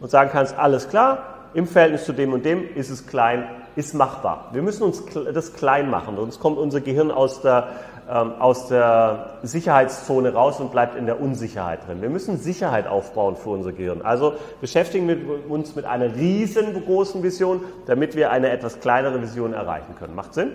und 0.01 0.11
sagen 0.11 0.31
kannst, 0.33 0.57
alles 0.57 0.89
klar, 0.89 1.51
im 1.53 1.67
Verhältnis 1.67 2.07
zu 2.07 2.15
dem 2.15 2.33
und 2.33 2.47
dem 2.47 2.65
ist 2.77 2.89
es 2.89 3.07
klein, 3.07 3.45
ist 3.77 3.93
machbar. 3.93 4.49
Wir 4.55 4.63
müssen 4.63 4.85
uns 4.85 5.03
das 5.35 5.53
klein 5.53 5.91
machen, 5.91 6.17
sonst 6.17 6.41
kommt 6.41 6.57
unser 6.57 6.81
Gehirn 6.81 7.11
aus 7.11 7.43
der, 7.43 7.69
aus 8.09 8.69
der 8.69 9.39
Sicherheitszone 9.43 10.33
raus 10.33 10.61
und 10.61 10.73
bleibt 10.73 10.97
in 10.97 11.07
der 11.07 11.21
Unsicherheit 11.21 11.87
drin. 11.87 12.03
Wir 12.03 12.11
müssen 12.11 12.37
Sicherheit 12.37 12.87
aufbauen 12.87 13.37
für 13.37 13.51
unser 13.51 13.73
Gehirn. 13.73 14.03
Also 14.03 14.35
beschäftigen 14.61 15.09
wir 15.09 15.51
uns 15.51 15.77
mit 15.77 15.85
einer 15.85 16.15
riesengroßen 16.15 17.23
Vision, 17.23 17.61
damit 17.87 18.17
wir 18.17 18.31
eine 18.31 18.51
etwas 18.51 18.81
kleinere 18.81 19.23
Vision 19.23 19.53
erreichen 19.53 19.95
können. 19.99 20.15
Macht 20.15 20.35
Sinn? 20.35 20.51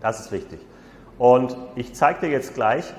Das 0.00 0.20
ist 0.20 0.32
wichtig. 0.32 0.60
Und 1.18 1.56
ich 1.76 1.94
zeige 1.94 2.26
dir 2.26 2.32
jetzt 2.32 2.54
gleich, 2.54 2.92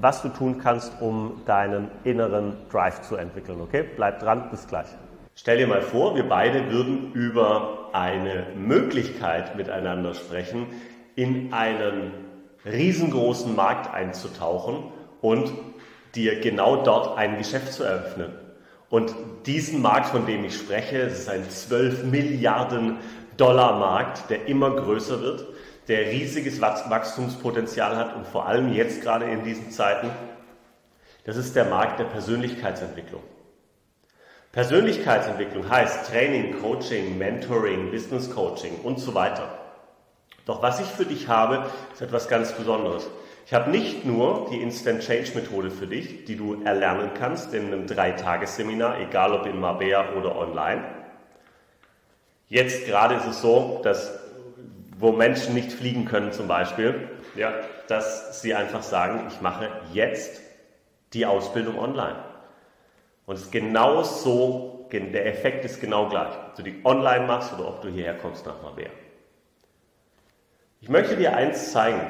was 0.00 0.22
du 0.22 0.28
tun 0.28 0.58
kannst, 0.58 0.92
um 1.00 1.42
deinen 1.46 1.90
inneren 2.04 2.54
Drive 2.70 3.02
zu 3.02 3.16
entwickeln. 3.16 3.60
Okay? 3.60 3.84
Bleib 3.96 4.20
dran, 4.20 4.48
bis 4.50 4.66
gleich. 4.66 4.88
Stell 5.34 5.58
dir 5.58 5.66
mal 5.68 5.82
vor, 5.82 6.16
wir 6.16 6.28
beide 6.28 6.70
würden 6.70 7.12
über 7.12 7.90
eine 7.92 8.46
Möglichkeit 8.56 9.56
miteinander 9.56 10.14
sprechen, 10.14 10.66
in 11.14 11.52
einen 11.52 12.12
riesengroßen 12.70 13.54
Markt 13.54 13.92
einzutauchen 13.92 14.84
und 15.20 15.52
dir 16.14 16.40
genau 16.40 16.82
dort 16.82 17.18
ein 17.18 17.38
Geschäft 17.38 17.72
zu 17.72 17.84
eröffnen. 17.84 18.32
Und 18.90 19.14
diesen 19.46 19.82
Markt, 19.82 20.06
von 20.06 20.26
dem 20.26 20.44
ich 20.44 20.56
spreche, 20.56 21.02
es 21.02 21.20
ist 21.20 21.28
ein 21.28 21.48
12 21.48 22.04
Milliarden 22.04 22.98
Dollar 23.36 23.78
Markt, 23.78 24.30
der 24.30 24.46
immer 24.46 24.70
größer 24.70 25.20
wird 25.20 25.46
der 25.88 26.10
riesiges 26.10 26.60
Wachstumspotenzial 26.60 27.96
hat 27.96 28.14
und 28.14 28.26
vor 28.26 28.46
allem 28.46 28.72
jetzt 28.72 29.02
gerade 29.02 29.24
in 29.24 29.42
diesen 29.42 29.70
Zeiten, 29.70 30.10
das 31.24 31.36
ist 31.36 31.56
der 31.56 31.64
Markt 31.64 31.98
der 31.98 32.04
Persönlichkeitsentwicklung. 32.04 33.22
Persönlichkeitsentwicklung 34.52 35.68
heißt 35.68 36.10
Training, 36.10 36.60
Coaching, 36.60 37.18
Mentoring, 37.18 37.90
Business 37.90 38.30
Coaching 38.30 38.80
und 38.82 38.98
so 38.98 39.14
weiter. 39.14 39.57
Doch 40.48 40.62
was 40.62 40.80
ich 40.80 40.86
für 40.86 41.04
dich 41.04 41.28
habe, 41.28 41.66
ist 41.92 42.00
etwas 42.00 42.26
ganz 42.26 42.52
Besonderes. 42.52 43.06
Ich 43.44 43.52
habe 43.52 43.70
nicht 43.70 44.06
nur 44.06 44.48
die 44.50 44.62
Instant 44.62 45.02
Change 45.02 45.32
Methode 45.34 45.70
für 45.70 45.86
dich, 45.86 46.24
die 46.24 46.36
du 46.36 46.62
erlernen 46.64 47.10
kannst 47.12 47.52
in 47.52 47.66
einem 47.66 47.86
Dreitagesseminar, 47.86 48.98
egal 48.98 49.34
ob 49.34 49.44
in 49.44 49.60
Marbella 49.60 50.14
oder 50.14 50.36
online. 50.36 50.84
Jetzt 52.48 52.86
gerade 52.86 53.16
ist 53.16 53.26
es 53.26 53.42
so, 53.42 53.80
dass 53.84 54.18
wo 54.96 55.12
Menschen 55.12 55.52
nicht 55.52 55.70
fliegen 55.70 56.06
können 56.06 56.32
zum 56.32 56.48
Beispiel, 56.48 57.10
ja, 57.36 57.52
dass 57.86 58.40
sie 58.40 58.54
einfach 58.54 58.82
sagen, 58.82 59.26
ich 59.28 59.42
mache 59.42 59.68
jetzt 59.92 60.40
die 61.12 61.26
Ausbildung 61.26 61.78
online. 61.78 62.24
Und 63.26 63.34
es 63.34 63.42
ist 63.42 63.52
genau 63.52 64.02
so, 64.02 64.88
der 64.90 65.26
Effekt 65.26 65.66
ist 65.66 65.78
genau 65.78 66.08
gleich. 66.08 66.32
Ob 66.48 66.54
du 66.54 66.62
die 66.62 66.80
online 66.84 67.26
machst 67.26 67.52
oder 67.52 67.68
ob 67.68 67.82
du 67.82 67.88
hierher 67.88 68.16
kommst 68.16 68.46
nach 68.46 68.62
Marbella. 68.62 68.88
Ich 70.80 70.88
möchte 70.88 71.16
dir 71.16 71.34
eins 71.34 71.72
zeigen. 71.72 72.00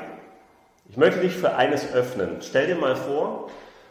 Ich 0.90 0.98
möchte 0.98 1.20
dich 1.20 1.32
für 1.32 1.56
eines 1.56 1.90
öffnen. 1.94 2.36
Stell 2.42 2.66
dir 2.66 2.76
mal 2.76 2.96
vor, 2.96 3.48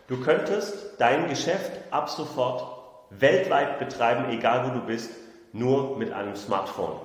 du 0.08 0.22
könntest 0.22 1.00
dein 1.00 1.28
Geschäft 1.30 1.72
ab 1.90 2.10
sofort 2.10 2.78
weltweit 3.10 3.80
betreiben, 3.80 4.30
egal 4.30 4.68
wo 4.68 4.80
du 4.80 4.86
bist, 4.86 5.10
nur 5.52 5.98
mit 5.98 6.12
einem 6.12 6.36
Smartphone. 6.36 7.00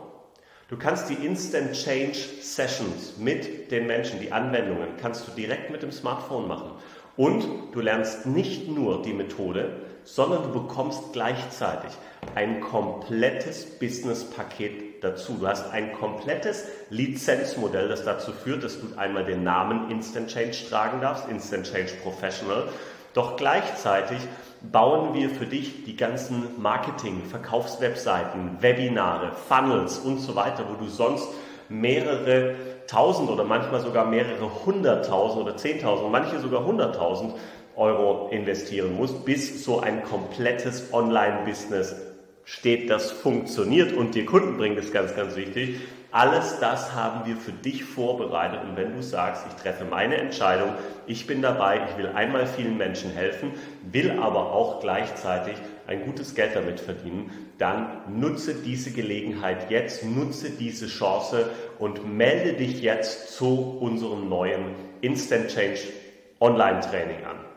Du 0.68 0.76
kannst 0.76 1.08
die 1.08 1.24
Instant 1.26 1.72
Change 1.72 2.18
Sessions 2.42 3.16
mit 3.16 3.70
den 3.70 3.86
Menschen, 3.86 4.20
die 4.20 4.32
Anwendungen, 4.32 4.96
kannst 5.00 5.26
du 5.26 5.32
direkt 5.32 5.70
mit 5.70 5.82
dem 5.82 5.92
Smartphone 5.92 6.48
machen. 6.48 6.72
Und 7.16 7.46
du 7.72 7.80
lernst 7.80 8.26
nicht 8.26 8.68
nur 8.68 9.00
die 9.02 9.14
Methode, 9.14 9.76
sondern 10.04 10.42
du 10.42 10.60
bekommst 10.60 11.12
gleichzeitig 11.12 11.92
ein 12.34 12.60
komplettes 12.60 13.78
Business-Paket 13.78 15.02
dazu. 15.02 15.34
Du 15.40 15.46
hast 15.46 15.70
ein 15.72 15.92
komplettes 15.92 16.66
Lizenzmodell, 16.90 17.88
das 17.88 18.04
dazu 18.04 18.32
führt, 18.32 18.62
dass 18.62 18.80
du 18.80 18.96
einmal 18.96 19.24
den 19.24 19.42
Namen 19.42 19.90
Instant 19.90 20.28
Change 20.28 20.56
tragen 20.68 21.00
darfst, 21.00 21.28
Instant 21.28 21.70
Change 21.70 21.92
Professional, 22.02 22.68
doch 23.14 23.36
gleichzeitig 23.36 24.18
bauen 24.70 25.12
wir 25.12 25.28
für 25.28 25.46
dich 25.46 25.84
die 25.84 25.96
ganzen 25.96 26.60
Marketing, 26.60 27.22
Verkaufswebseiten, 27.28 28.58
Webinare, 28.60 29.32
Funnels 29.48 29.98
und 29.98 30.18
so 30.18 30.34
weiter, 30.36 30.64
wo 30.70 30.82
du 30.82 30.88
sonst 30.88 31.28
mehrere 31.68 32.54
tausend 32.86 33.30
oder 33.30 33.44
manchmal 33.44 33.80
sogar 33.80 34.04
mehrere 34.04 34.64
hunderttausend 34.64 35.42
oder 35.42 35.56
zehntausend, 35.56 36.10
manche 36.10 36.38
sogar 36.38 36.64
hunderttausend 36.64 37.34
Euro 37.76 38.28
investieren 38.30 38.96
musst, 38.96 39.24
bis 39.24 39.64
so 39.64 39.80
ein 39.80 40.02
komplettes 40.02 40.92
Online-Business 40.92 41.96
steht, 42.44 42.90
das 42.90 43.10
funktioniert 43.10 43.92
und 43.92 44.14
dir 44.14 44.26
Kunden 44.26 44.56
bringt, 44.56 44.78
ist 44.78 44.92
ganz, 44.92 45.14
ganz 45.14 45.36
wichtig. 45.36 45.76
Alles 46.10 46.58
das 46.60 46.94
haben 46.94 47.26
wir 47.26 47.36
für 47.36 47.52
dich 47.52 47.84
vorbereitet. 47.84 48.60
Und 48.64 48.76
wenn 48.76 48.94
du 48.94 49.02
sagst, 49.02 49.46
ich 49.48 49.62
treffe 49.62 49.86
meine 49.86 50.16
Entscheidung, 50.16 50.68
ich 51.06 51.26
bin 51.26 51.40
dabei, 51.40 51.80
ich 51.88 51.96
will 51.96 52.08
einmal 52.08 52.46
vielen 52.46 52.76
Menschen 52.76 53.10
helfen, 53.12 53.52
will 53.90 54.18
aber 54.20 54.52
auch 54.52 54.80
gleichzeitig 54.80 55.54
ein 55.86 56.04
gutes 56.04 56.34
Geld 56.34 56.54
damit 56.54 56.80
verdienen, 56.80 57.30
dann 57.56 58.02
nutze 58.08 58.54
diese 58.54 58.90
Gelegenheit 58.90 59.70
jetzt, 59.70 60.04
nutze 60.04 60.50
diese 60.50 60.86
Chance 60.86 61.48
und 61.78 62.14
melde 62.14 62.52
dich 62.52 62.82
jetzt 62.82 63.34
zu 63.34 63.78
unserem 63.80 64.28
neuen 64.28 64.74
Instant 65.00 65.48
Change 65.48 65.80
Online 66.40 66.80
Training 66.80 67.24
an. 67.24 67.51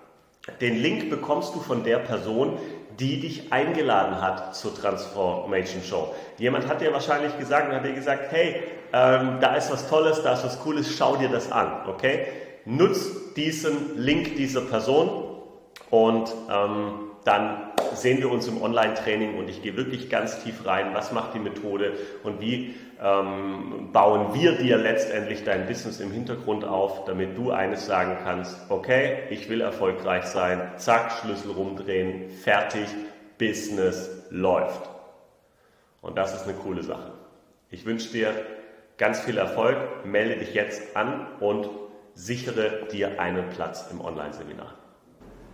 Den 0.61 0.81
Link 0.81 1.09
bekommst 1.09 1.55
du 1.55 1.59
von 1.59 1.83
der 1.83 1.97
Person, 1.97 2.59
die 2.99 3.19
dich 3.19 3.51
eingeladen 3.51 4.21
hat 4.21 4.55
zur 4.55 4.75
Transformation 4.75 5.81
Show. 5.83 6.13
Jemand 6.37 6.67
hat 6.67 6.81
dir 6.81 6.93
wahrscheinlich 6.93 7.37
gesagt 7.37 7.69
und 7.69 7.75
hat 7.75 7.85
dir 7.85 7.93
gesagt, 7.93 8.31
hey, 8.31 8.63
ähm, 8.93 9.39
da 9.41 9.55
ist 9.55 9.71
was 9.71 9.89
Tolles, 9.89 10.21
da 10.23 10.33
ist 10.33 10.45
was 10.45 10.59
Cooles, 10.61 10.95
schau 10.95 11.17
dir 11.17 11.29
das 11.29 11.51
an, 11.51 11.89
okay? 11.89 12.27
Nutz 12.63 13.33
diesen 13.35 13.97
Link 13.97 14.37
dieser 14.37 14.61
Person 14.61 15.09
und 15.89 16.33
ähm, 16.49 17.11
dann 17.25 17.71
sehen 17.95 18.19
wir 18.19 18.31
uns 18.31 18.47
im 18.47 18.61
Online-Training 18.61 19.37
und 19.37 19.49
ich 19.49 19.61
gehe 19.61 19.75
wirklich 19.75 20.09
ganz 20.09 20.43
tief 20.43 20.65
rein, 20.65 20.91
was 20.93 21.11
macht 21.11 21.33
die 21.33 21.39
Methode 21.39 21.93
und 22.23 22.39
wie 22.39 22.75
ähm, 23.01 23.89
bauen 23.91 24.33
wir 24.33 24.53
dir 24.53 24.77
letztendlich 24.77 25.43
dein 25.43 25.67
Business 25.67 25.99
im 25.99 26.11
Hintergrund 26.11 26.63
auf, 26.63 27.05
damit 27.05 27.37
du 27.37 27.51
eines 27.51 27.85
sagen 27.85 28.17
kannst, 28.23 28.57
okay, 28.69 29.23
ich 29.29 29.49
will 29.49 29.61
erfolgreich 29.61 30.25
sein, 30.25 30.61
zack, 30.77 31.11
Schlüssel 31.11 31.51
rumdrehen, 31.51 32.29
fertig, 32.29 32.87
Business 33.37 34.09
läuft. 34.29 34.89
Und 36.01 36.17
das 36.17 36.33
ist 36.33 36.43
eine 36.43 36.53
coole 36.53 36.83
Sache. 36.83 37.11
Ich 37.69 37.85
wünsche 37.85 38.11
dir 38.11 38.33
ganz 38.97 39.19
viel 39.19 39.37
Erfolg, 39.37 39.77
melde 40.05 40.37
dich 40.37 40.53
jetzt 40.53 40.95
an 40.95 41.27
und 41.39 41.69
sichere 42.13 42.87
dir 42.91 43.19
einen 43.19 43.49
Platz 43.49 43.89
im 43.91 43.99
Online-Seminar. 44.01 44.73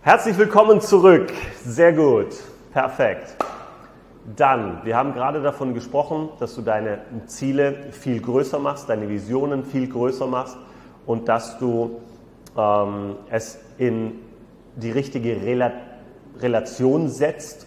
Herzlich 0.02 0.36
willkommen 0.38 0.80
zurück. 0.80 1.32
Sehr 1.64 1.92
gut. 1.92 2.34
Perfekt. 2.72 3.36
Dann, 4.36 4.84
wir 4.84 4.96
haben 4.96 5.14
gerade 5.14 5.42
davon 5.42 5.74
gesprochen, 5.74 6.28
dass 6.38 6.54
du 6.54 6.62
deine 6.62 7.00
Ziele 7.26 7.74
viel 7.90 8.20
größer 8.20 8.58
machst, 8.58 8.88
deine 8.88 9.08
Visionen 9.08 9.64
viel 9.64 9.88
größer 9.88 10.26
machst 10.26 10.56
und 11.06 11.28
dass 11.28 11.58
du 11.58 12.00
ähm, 12.56 13.16
es 13.30 13.58
in 13.78 14.20
die 14.76 14.90
richtige 14.90 15.42
Rela 15.42 15.72
Relation 16.38 17.08
setzt. 17.08 17.66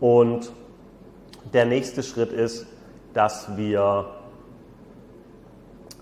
Und 0.00 0.52
der 1.52 1.66
nächste 1.66 2.02
Schritt 2.02 2.32
ist, 2.32 2.66
dass 3.12 3.56
wir 3.56 4.06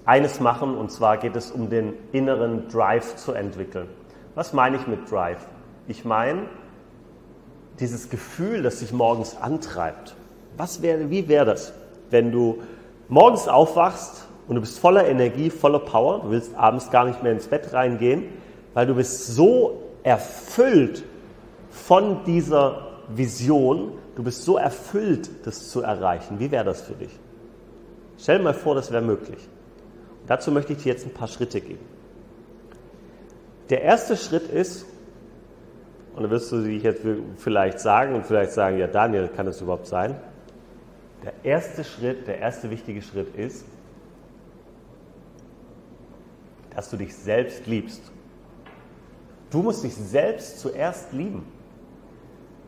eines 0.05 0.40
machen, 0.40 0.76
und 0.76 0.90
zwar 0.90 1.19
geht 1.19 1.37
es 1.37 1.50
um 1.50 1.69
den 1.69 1.95
inneren 2.12 2.69
Drive 2.69 3.17
zu 3.17 3.33
entwickeln. 3.33 3.88
Was 4.35 4.52
meine 4.52 4.76
ich 4.76 4.87
mit 4.87 5.11
Drive? 5.11 5.47
Ich 5.87 6.05
meine, 6.05 6.43
dieses 7.80 8.11
Gefühl, 8.11 8.62
das 8.62 8.80
dich 8.80 8.92
morgens 8.92 9.37
antreibt. 9.37 10.14
Was 10.56 10.82
wäre, 10.82 11.11
wie 11.11 11.28
wäre 11.28 11.44
das, 11.44 11.73
wenn 12.11 12.32
du 12.32 12.62
morgens 13.08 13.49
aufwachst 13.49 14.26
und 14.49 14.56
du 14.56 14.61
bist 14.61 14.78
voller 14.78 15.06
Energie, 15.06 15.50
voller 15.50 15.78
Power, 15.78 16.20
du 16.23 16.30
willst 16.30 16.54
abends 16.54 16.90
gar 16.90 17.04
nicht 17.04 17.23
mehr 17.23 17.32
ins 17.32 17.47
Bett 17.47 17.73
reingehen, 17.73 18.25
weil 18.75 18.87
du 18.87 18.94
bist 18.94 19.26
so 19.26 19.82
erfüllt 20.02 21.04
von 21.70 22.25
dieser 22.25 22.88
Vision, 23.08 23.92
du 24.16 24.23
bist 24.23 24.44
so 24.44 24.56
erfüllt, 24.56 25.30
das 25.44 25.68
zu 25.68 25.82
erreichen. 25.82 26.38
Wie 26.38 26.50
wäre 26.50 26.64
das 26.64 26.82
für 26.82 26.94
dich? 26.94 27.11
Stell 28.18 28.38
dir 28.38 28.44
mal 28.44 28.54
vor, 28.54 28.75
das 28.75 28.90
wäre 28.90 29.02
möglich. 29.02 29.38
Und 30.23 30.30
dazu 30.30 30.50
möchte 30.50 30.73
ich 30.73 30.82
dir 30.82 30.92
jetzt 30.92 31.06
ein 31.06 31.14
paar 31.14 31.28
Schritte 31.28 31.61
geben. 31.61 31.85
Der 33.70 33.82
erste 33.82 34.16
Schritt 34.16 34.49
ist, 34.49 34.87
und 36.18 36.25
dann 36.25 36.32
wirst 36.32 36.50
du 36.50 36.60
dich 36.62 36.82
jetzt 36.82 37.02
vielleicht 37.37 37.78
sagen 37.78 38.16
und 38.16 38.26
vielleicht 38.26 38.50
sagen, 38.50 38.76
ja 38.76 38.88
Daniel, 38.88 39.28
kann 39.28 39.46
das 39.46 39.60
überhaupt 39.60 39.87
sein? 39.87 40.16
Der 41.22 41.32
erste 41.44 41.84
Schritt, 41.84 42.26
der 42.26 42.38
erste 42.38 42.70
wichtige 42.70 43.02
Schritt 43.02 43.37
ist, 43.37 43.64
dass 46.75 46.90
du 46.90 46.96
dich 46.96 47.14
selbst 47.14 47.68
liebst. 47.68 48.02
Du 49.50 49.62
musst 49.62 49.84
dich 49.84 49.94
selbst 49.94 50.58
zuerst 50.58 51.12
lieben. 51.12 51.44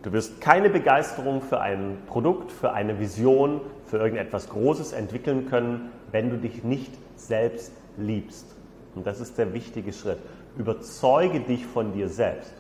Du 0.05 0.13
wirst 0.13 0.41
keine 0.41 0.71
Begeisterung 0.71 1.43
für 1.43 1.61
ein 1.61 1.99
Produkt, 2.07 2.53
für 2.53 2.73
eine 2.73 3.01
Vision, 3.01 3.63
für 3.85 3.99
irgendetwas 3.99 4.49
Großes 4.49 4.93
entwickeln 4.93 5.47
können, 5.47 5.91
wenn 6.13 6.31
du 6.31 6.39
dich 6.39 6.63
nicht 6.63 6.93
selbst 7.17 7.73
liebst. 7.97 8.47
Und 8.95 9.09
das 9.09 9.19
ist 9.19 9.39
der 9.39 9.53
wichtige 9.53 9.93
Schritt. 9.93 10.19
Überzeuge 10.57 11.41
dich 11.41 11.67
von 11.67 11.93
dir 11.93 12.09
selbst. 12.09 12.60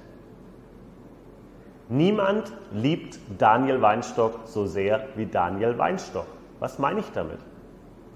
Niemand 1.93 2.53
liebt 2.73 3.19
Daniel 3.37 3.83
Weinstock 3.83 4.43
so 4.45 4.65
sehr 4.65 5.09
wie 5.17 5.27
Daniel 5.27 5.77
Weinstock. 5.77 6.27
Was 6.61 6.79
meine 6.79 7.01
ich 7.01 7.11
damit? 7.13 7.41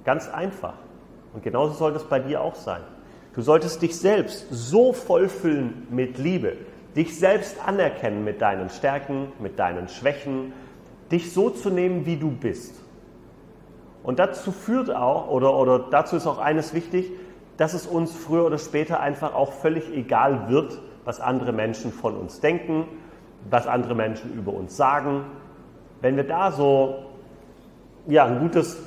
Ganz 0.04 0.28
einfach. 0.28 0.74
Und 1.32 1.42
genauso 1.42 1.74
soll 1.74 1.92
das 1.92 2.04
bei 2.04 2.20
dir 2.20 2.40
auch 2.40 2.54
sein. 2.54 2.82
Du 3.34 3.42
solltest 3.42 3.82
dich 3.82 3.98
selbst 3.98 4.46
so 4.52 4.92
vollfüllen 4.92 5.88
mit 5.90 6.18
Liebe, 6.18 6.56
dich 6.94 7.18
selbst 7.18 7.56
anerkennen 7.66 8.22
mit 8.22 8.40
deinen 8.40 8.70
Stärken, 8.70 9.32
mit 9.40 9.58
deinen 9.58 9.88
Schwächen, 9.88 10.52
dich 11.10 11.32
so 11.32 11.50
zu 11.50 11.68
nehmen, 11.68 12.06
wie 12.06 12.16
du 12.16 12.30
bist. 12.30 12.80
Und 14.04 14.20
dazu 14.20 14.52
führt 14.52 14.94
auch, 14.94 15.28
oder, 15.30 15.52
oder 15.52 15.80
dazu 15.90 16.14
ist 16.14 16.28
auch 16.28 16.38
eines 16.38 16.74
wichtig, 16.74 17.10
dass 17.56 17.74
es 17.74 17.88
uns 17.88 18.14
früher 18.14 18.46
oder 18.46 18.58
später 18.58 19.00
einfach 19.00 19.34
auch 19.34 19.52
völlig 19.52 19.92
egal 19.92 20.48
wird, 20.48 20.80
was 21.04 21.20
andere 21.20 21.52
Menschen 21.52 21.90
von 21.92 22.16
uns 22.16 22.38
denken, 22.38 22.86
was 23.50 23.66
andere 23.66 23.94
Menschen 23.94 24.34
über 24.34 24.52
uns 24.52 24.76
sagen. 24.76 25.24
Wenn 26.00 26.16
wir 26.16 26.24
da 26.24 26.52
so 26.52 26.96
ja, 28.06 28.26
ein 28.26 28.38
gutes, 28.38 28.78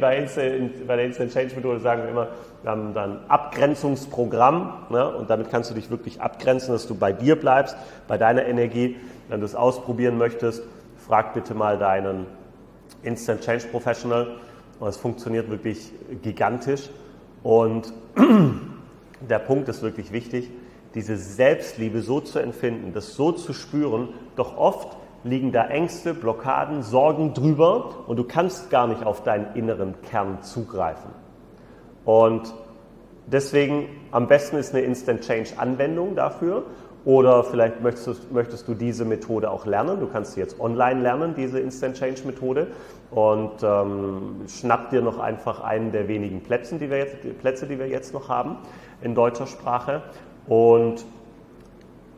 bei, 0.00 0.18
Instant, 0.18 0.86
bei 0.86 0.96
der 0.96 1.06
Instant 1.06 1.32
Change 1.32 1.54
Methode 1.56 1.80
sagen 1.80 2.02
wir 2.02 2.10
immer, 2.10 2.28
wir 2.62 2.70
haben 2.70 2.94
dann 2.94 3.20
Abgrenzungsprogramm 3.28 4.86
ne, 4.90 5.16
und 5.16 5.30
damit 5.30 5.50
kannst 5.50 5.70
du 5.70 5.74
dich 5.74 5.90
wirklich 5.90 6.20
abgrenzen, 6.20 6.72
dass 6.72 6.86
du 6.86 6.94
bei 6.94 7.12
dir 7.12 7.36
bleibst, 7.36 7.76
bei 8.06 8.18
deiner 8.18 8.44
Energie. 8.44 8.96
Wenn 9.28 9.40
du 9.40 9.46
es 9.46 9.54
ausprobieren 9.54 10.18
möchtest, 10.18 10.62
frag 11.06 11.34
bitte 11.34 11.54
mal 11.54 11.78
deinen 11.78 12.26
Instant 13.02 13.40
Change 13.42 13.66
Professional. 13.68 14.36
Und 14.78 14.88
es 14.88 14.96
funktioniert 14.96 15.50
wirklich 15.50 15.92
gigantisch. 16.22 16.90
Und 17.42 17.92
der 19.28 19.38
Punkt 19.38 19.68
ist 19.68 19.82
wirklich 19.82 20.12
wichtig, 20.12 20.50
diese 20.94 21.16
Selbstliebe 21.16 22.02
so 22.02 22.20
zu 22.20 22.38
empfinden, 22.38 22.92
das 22.92 23.14
so 23.14 23.32
zu 23.32 23.52
spüren. 23.52 24.08
Doch 24.36 24.56
oft 24.56 24.96
liegen 25.24 25.52
da 25.52 25.66
Ängste, 25.66 26.14
Blockaden, 26.14 26.82
Sorgen 26.82 27.34
drüber 27.34 28.04
und 28.06 28.16
du 28.16 28.24
kannst 28.24 28.70
gar 28.70 28.86
nicht 28.86 29.04
auf 29.04 29.22
deinen 29.22 29.54
inneren 29.54 29.94
Kern 30.02 30.42
zugreifen. 30.42 31.10
Und 32.04 32.54
deswegen 33.26 33.88
am 34.10 34.28
besten 34.28 34.56
ist 34.56 34.74
eine 34.74 34.84
Instant 34.84 35.20
Change 35.22 35.50
Anwendung 35.56 36.16
dafür. 36.16 36.64
Oder 37.04 37.44
vielleicht 37.44 37.80
möchtest 37.80 38.06
du, 38.06 38.14
möchtest 38.30 38.68
du, 38.68 38.74
diese 38.74 39.06
Methode 39.06 39.50
auch 39.50 39.64
lernen. 39.64 40.00
Du 40.00 40.06
kannst 40.06 40.34
sie 40.34 40.40
jetzt 40.40 40.60
online 40.60 41.00
lernen, 41.00 41.34
diese 41.34 41.58
Instant 41.58 41.96
Change 41.96 42.26
Methode. 42.26 42.66
Und 43.10 43.62
ähm, 43.62 44.42
schnapp 44.46 44.90
dir 44.90 45.00
noch 45.00 45.18
einfach 45.18 45.60
einen 45.60 45.92
der 45.92 46.08
wenigen 46.08 46.42
Plätze 46.42 46.76
die, 46.76 46.90
wir 46.90 46.98
jetzt, 46.98 47.16
Plätze, 47.40 47.66
die 47.66 47.78
wir 47.78 47.88
jetzt 47.88 48.12
noch 48.12 48.28
haben 48.28 48.58
in 49.00 49.14
deutscher 49.14 49.46
Sprache. 49.46 50.02
Und 50.50 51.04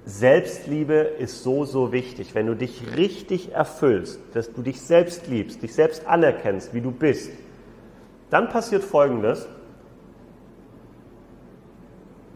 Selbstliebe 0.07 0.95
ist 0.95 1.43
so, 1.43 1.67
so 1.67 1.93
wichtig. 1.93 2.35
Wenn 2.35 2.47
du 2.47 2.57
dich 2.57 2.97
richtig 2.97 3.53
erfüllst, 3.53 4.21
dass 4.33 4.55
du 4.55 4.63
dich 4.63 4.81
selbst 4.81 5.27
liebst, 5.27 5.63
dich 5.63 5.75
selbst 5.75 6.07
anerkennst, 6.07 6.73
wie 6.73 6.81
du 6.81 6.91
bist, 6.91 7.31
dann 8.31 8.49
passiert 8.49 8.85
Folgendes. 8.85 9.47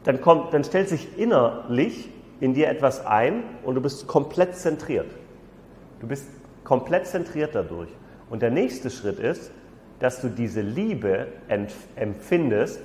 Dann, 0.04 0.20
kommt, 0.20 0.52
dann 0.52 0.64
stellt 0.64 0.90
sich 0.90 1.16
innerlich 1.16 2.10
in 2.40 2.52
dir 2.52 2.68
etwas 2.68 3.06
ein 3.06 3.42
und 3.64 3.74
du 3.74 3.80
bist 3.80 4.06
komplett 4.06 4.54
zentriert. 4.54 5.10
Du 6.00 6.06
bist 6.06 6.26
komplett 6.62 7.06
zentriert 7.06 7.54
dadurch. 7.54 7.88
Und 8.28 8.42
der 8.42 8.50
nächste 8.50 8.90
Schritt 8.90 9.18
ist, 9.18 9.50
dass 9.98 10.20
du 10.20 10.28
diese 10.28 10.60
Liebe 10.60 11.28
empfindest 11.96 12.80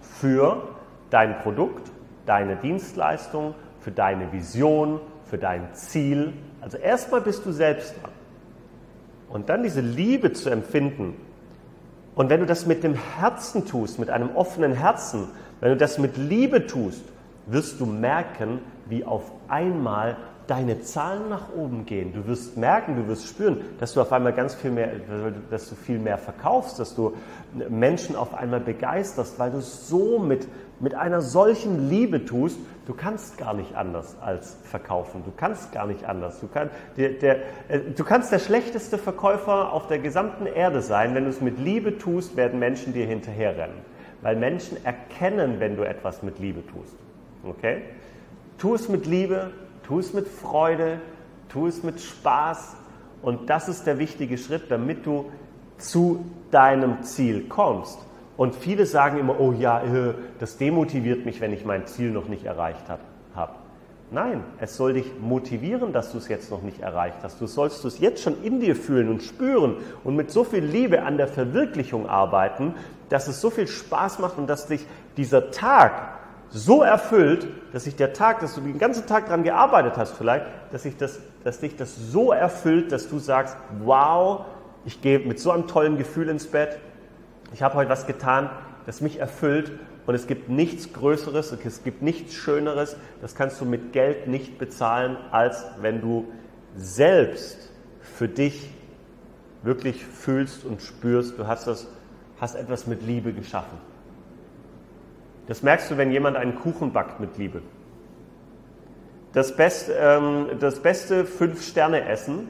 für 0.00 0.73
dein 1.10 1.38
Produkt, 1.40 1.90
deine 2.26 2.56
Dienstleistung, 2.56 3.54
für 3.80 3.90
deine 3.90 4.32
Vision, 4.32 5.00
für 5.26 5.38
dein 5.38 5.74
Ziel. 5.74 6.32
Also 6.60 6.78
erstmal 6.78 7.20
bist 7.20 7.44
du 7.44 7.52
selbst 7.52 7.94
dran. 8.00 8.12
Und 9.28 9.48
dann 9.48 9.62
diese 9.62 9.80
Liebe 9.80 10.32
zu 10.32 10.48
empfinden. 10.48 11.16
Und 12.14 12.30
wenn 12.30 12.40
du 12.40 12.46
das 12.46 12.66
mit 12.66 12.84
dem 12.84 12.94
Herzen 12.94 13.66
tust, 13.66 13.98
mit 13.98 14.08
einem 14.08 14.34
offenen 14.36 14.72
Herzen, 14.72 15.28
wenn 15.60 15.70
du 15.70 15.76
das 15.76 15.98
mit 15.98 16.16
Liebe 16.16 16.66
tust, 16.66 17.02
wirst 17.46 17.80
du 17.80 17.86
merken, 17.86 18.60
wie 18.86 19.04
auf 19.04 19.32
einmal 19.48 20.16
deine 20.46 20.80
Zahlen 20.80 21.28
nach 21.30 21.52
oben 21.54 21.86
gehen. 21.86 22.12
Du 22.12 22.26
wirst 22.26 22.56
merken, 22.56 22.96
du 22.96 23.08
wirst 23.08 23.26
spüren, 23.26 23.60
dass 23.80 23.94
du 23.94 24.00
auf 24.00 24.12
einmal 24.12 24.32
ganz 24.32 24.54
viel 24.54 24.70
mehr, 24.70 24.90
dass 25.50 25.70
du 25.70 25.74
viel 25.74 25.98
mehr 25.98 26.18
verkaufst, 26.18 26.78
dass 26.78 26.94
du 26.94 27.14
Menschen 27.68 28.14
auf 28.14 28.34
einmal 28.34 28.60
begeisterst, 28.60 29.38
weil 29.38 29.50
du 29.50 29.60
so 29.60 30.18
mit, 30.18 30.46
mit 30.80 30.94
einer 30.94 31.20
solchen 31.20 31.88
Liebe 31.88 32.24
tust, 32.24 32.58
du 32.86 32.94
kannst 32.94 33.38
gar 33.38 33.54
nicht 33.54 33.76
anders 33.76 34.16
als 34.20 34.56
verkaufen. 34.64 35.22
Du 35.24 35.32
kannst 35.36 35.72
gar 35.72 35.86
nicht 35.86 36.04
anders. 36.04 36.40
Du, 36.40 36.48
kann, 36.48 36.70
der, 36.96 37.10
der, 37.10 37.36
äh, 37.68 37.80
du 37.96 38.04
kannst 38.04 38.32
der 38.32 38.38
schlechteste 38.38 38.98
Verkäufer 38.98 39.72
auf 39.72 39.86
der 39.86 39.98
gesamten 39.98 40.46
Erde 40.46 40.82
sein. 40.82 41.14
Wenn 41.14 41.24
du 41.24 41.30
es 41.30 41.40
mit 41.40 41.58
Liebe 41.58 41.98
tust, 41.98 42.36
werden 42.36 42.58
Menschen 42.58 42.92
dir 42.92 43.06
hinterherrennen. 43.06 43.76
Weil 44.22 44.36
Menschen 44.36 44.84
erkennen, 44.84 45.60
wenn 45.60 45.76
du 45.76 45.82
etwas 45.86 46.22
mit 46.22 46.38
Liebe 46.38 46.66
tust. 46.66 46.96
Okay? 47.44 47.82
Tu 48.58 48.74
es 48.74 48.88
mit 48.88 49.06
Liebe, 49.06 49.50
tu 49.86 49.98
es 49.98 50.12
mit 50.12 50.26
Freude, 50.28 51.00
tu 51.48 51.66
es 51.66 51.82
mit 51.82 52.00
Spaß. 52.00 52.76
Und 53.22 53.48
das 53.48 53.68
ist 53.68 53.86
der 53.86 53.98
wichtige 53.98 54.38
Schritt, 54.38 54.70
damit 54.70 55.06
du 55.06 55.30
zu 55.78 56.24
deinem 56.50 57.02
Ziel 57.02 57.48
kommst. 57.48 57.98
Und 58.36 58.54
viele 58.54 58.86
sagen 58.86 59.18
immer, 59.18 59.38
oh 59.38 59.52
ja, 59.52 59.82
äh, 59.82 60.14
das 60.40 60.56
demotiviert 60.56 61.24
mich, 61.24 61.40
wenn 61.40 61.52
ich 61.52 61.64
mein 61.64 61.86
Ziel 61.86 62.10
noch 62.10 62.28
nicht 62.28 62.44
erreicht 62.44 62.88
habe. 62.88 63.00
Nein, 64.14 64.44
es 64.60 64.76
soll 64.76 64.92
dich 64.92 65.06
motivieren, 65.20 65.92
dass 65.92 66.12
du 66.12 66.18
es 66.18 66.28
jetzt 66.28 66.50
noch 66.50 66.62
nicht 66.62 66.80
erreicht 66.80 67.16
hast. 67.22 67.40
Du 67.40 67.46
sollst 67.48 67.84
es 67.84 67.98
jetzt 67.98 68.22
schon 68.22 68.40
in 68.44 68.60
dir 68.60 68.76
fühlen 68.76 69.08
und 69.08 69.24
spüren 69.24 69.78
und 70.04 70.14
mit 70.14 70.30
so 70.30 70.44
viel 70.44 70.64
Liebe 70.64 71.02
an 71.02 71.16
der 71.16 71.26
Verwirklichung 71.26 72.08
arbeiten, 72.08 72.74
dass 73.08 73.26
es 73.26 73.40
so 73.40 73.50
viel 73.50 73.66
Spaß 73.66 74.20
macht 74.20 74.38
und 74.38 74.46
dass 74.46 74.68
dich 74.68 74.86
dieser 75.16 75.50
Tag 75.50 76.18
so 76.50 76.82
erfüllt, 76.82 77.48
dass 77.72 77.84
sich 77.84 77.96
der 77.96 78.12
Tag, 78.12 78.38
dass 78.38 78.54
du 78.54 78.60
den 78.60 78.78
ganzen 78.78 79.06
Tag 79.06 79.24
daran 79.26 79.42
gearbeitet 79.42 79.94
hast 79.96 80.12
vielleicht, 80.12 80.46
dass, 80.70 80.84
sich 80.84 80.96
das, 80.96 81.18
dass 81.42 81.58
dich 81.58 81.74
das 81.74 81.96
so 82.12 82.30
erfüllt, 82.30 82.92
dass 82.92 83.08
du 83.08 83.18
sagst, 83.18 83.56
wow, 83.82 84.44
ich 84.84 85.00
gehe 85.00 85.18
mit 85.18 85.40
so 85.40 85.50
einem 85.50 85.66
tollen 85.66 85.98
Gefühl 85.98 86.28
ins 86.28 86.46
Bett, 86.46 86.78
ich 87.52 87.62
habe 87.62 87.74
heute 87.74 87.90
was 87.90 88.06
getan, 88.06 88.50
das 88.86 89.00
mich 89.00 89.18
erfüllt 89.18 89.72
und 90.06 90.14
es 90.14 90.26
gibt 90.26 90.48
nichts 90.48 90.92
Größeres, 90.92 91.52
es 91.52 91.82
gibt 91.82 92.02
nichts 92.02 92.34
Schöneres, 92.34 92.96
das 93.20 93.34
kannst 93.34 93.60
du 93.60 93.64
mit 93.64 93.92
Geld 93.92 94.28
nicht 94.28 94.58
bezahlen, 94.58 95.16
als 95.30 95.64
wenn 95.80 96.00
du 96.00 96.26
selbst 96.76 97.70
für 98.00 98.28
dich 98.28 98.70
wirklich 99.62 100.04
fühlst 100.04 100.64
und 100.64 100.82
spürst, 100.82 101.38
du 101.38 101.46
hast, 101.46 101.66
das, 101.66 101.88
hast 102.40 102.54
etwas 102.54 102.86
mit 102.86 103.02
Liebe 103.02 103.32
geschaffen. 103.32 103.78
Das 105.46 105.62
merkst 105.62 105.90
du, 105.90 105.96
wenn 105.96 106.10
jemand 106.10 106.36
einen 106.36 106.56
Kuchen 106.56 106.92
backt 106.92 107.20
mit 107.20 107.36
Liebe. 107.38 107.62
Das, 109.32 109.56
Best, 109.56 109.90
ähm, 109.94 110.46
das 110.60 110.80
beste 110.80 111.24
Fünf-Sterne-Essen 111.24 112.48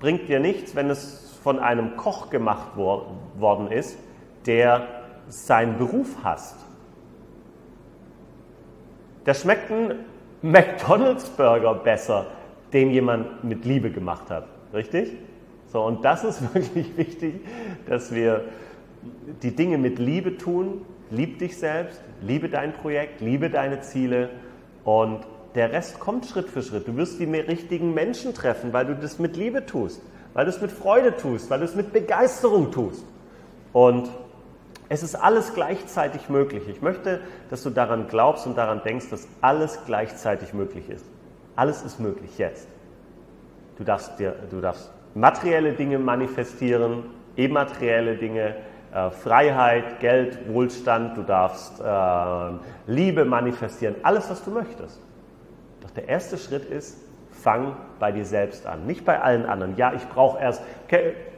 bringt 0.00 0.28
dir 0.28 0.40
nichts, 0.40 0.74
wenn 0.74 0.90
es 0.90 1.21
von 1.42 1.58
einem 1.58 1.96
Koch 1.96 2.30
gemacht 2.30 2.76
wor 2.76 3.06
worden 3.38 3.70
ist, 3.70 3.98
der 4.46 4.86
seinen 5.28 5.78
Beruf 5.78 6.16
hasst. 6.22 6.56
Da 9.24 9.34
schmeckt 9.34 9.70
ein 9.70 9.94
McDonalds-Burger 10.42 11.74
besser, 11.74 12.26
den 12.72 12.90
jemand 12.90 13.44
mit 13.44 13.64
Liebe 13.64 13.90
gemacht 13.90 14.30
hat. 14.30 14.46
Richtig? 14.72 15.12
So, 15.66 15.82
und 15.84 16.04
das 16.04 16.24
ist 16.24 16.54
wirklich 16.54 16.96
wichtig, 16.96 17.40
dass 17.86 18.14
wir 18.14 18.44
die 19.42 19.54
Dinge 19.54 19.78
mit 19.78 19.98
Liebe 19.98 20.38
tun, 20.38 20.84
lieb 21.10 21.38
dich 21.38 21.56
selbst, 21.56 22.02
liebe 22.20 22.48
dein 22.48 22.72
Projekt, 22.72 23.20
liebe 23.20 23.50
deine 23.50 23.80
Ziele 23.80 24.30
und 24.84 25.20
der 25.54 25.72
Rest 25.72 26.00
kommt 26.00 26.26
Schritt 26.26 26.48
für 26.48 26.62
Schritt. 26.62 26.88
Du 26.88 26.96
wirst 26.96 27.20
die 27.20 27.24
richtigen 27.24 27.94
Menschen 27.94 28.34
treffen, 28.34 28.72
weil 28.72 28.86
du 28.86 28.94
das 28.94 29.18
mit 29.18 29.36
Liebe 29.36 29.66
tust, 29.66 30.00
weil 30.34 30.44
du 30.44 30.50
es 30.50 30.60
mit 30.60 30.72
Freude 30.72 31.16
tust, 31.16 31.50
weil 31.50 31.60
du 31.60 31.64
es 31.64 31.74
mit 31.74 31.92
Begeisterung 31.92 32.70
tust. 32.70 33.04
Und 33.72 34.10
es 34.88 35.02
ist 35.02 35.14
alles 35.14 35.54
gleichzeitig 35.54 36.28
möglich. 36.28 36.64
Ich 36.68 36.82
möchte, 36.82 37.20
dass 37.50 37.62
du 37.62 37.70
daran 37.70 38.08
glaubst 38.08 38.46
und 38.46 38.58
daran 38.58 38.82
denkst, 38.82 39.08
dass 39.10 39.26
alles 39.40 39.78
gleichzeitig 39.86 40.52
möglich 40.52 40.90
ist. 40.90 41.06
Alles 41.56 41.82
ist 41.82 41.98
möglich 41.98 42.36
jetzt. 42.38 42.68
Du 43.78 43.84
darfst, 43.84 44.18
dir, 44.18 44.34
du 44.50 44.60
darfst 44.60 44.90
materielle 45.14 45.72
Dinge 45.72 45.98
manifestieren, 45.98 47.04
immaterielle 47.36 48.16
Dinge, 48.16 48.56
äh, 48.92 49.10
Freiheit, 49.10 50.00
Geld, 50.00 50.52
Wohlstand, 50.52 51.16
du 51.16 51.22
darfst 51.22 51.80
äh, 51.80 52.92
Liebe 52.92 53.24
manifestieren, 53.24 53.96
alles, 54.02 54.28
was 54.28 54.44
du 54.44 54.50
möchtest. 54.50 55.00
Doch 55.80 55.90
der 55.90 56.08
erste 56.08 56.36
Schritt 56.36 56.66
ist, 56.66 56.98
fang 57.42 57.76
bei 57.98 58.12
dir 58.12 58.24
selbst 58.24 58.66
an, 58.66 58.86
nicht 58.86 59.04
bei 59.04 59.20
allen 59.20 59.46
anderen. 59.46 59.76
Ja, 59.76 59.92
ich 59.94 60.08
brauche 60.08 60.40
erst, 60.40 60.62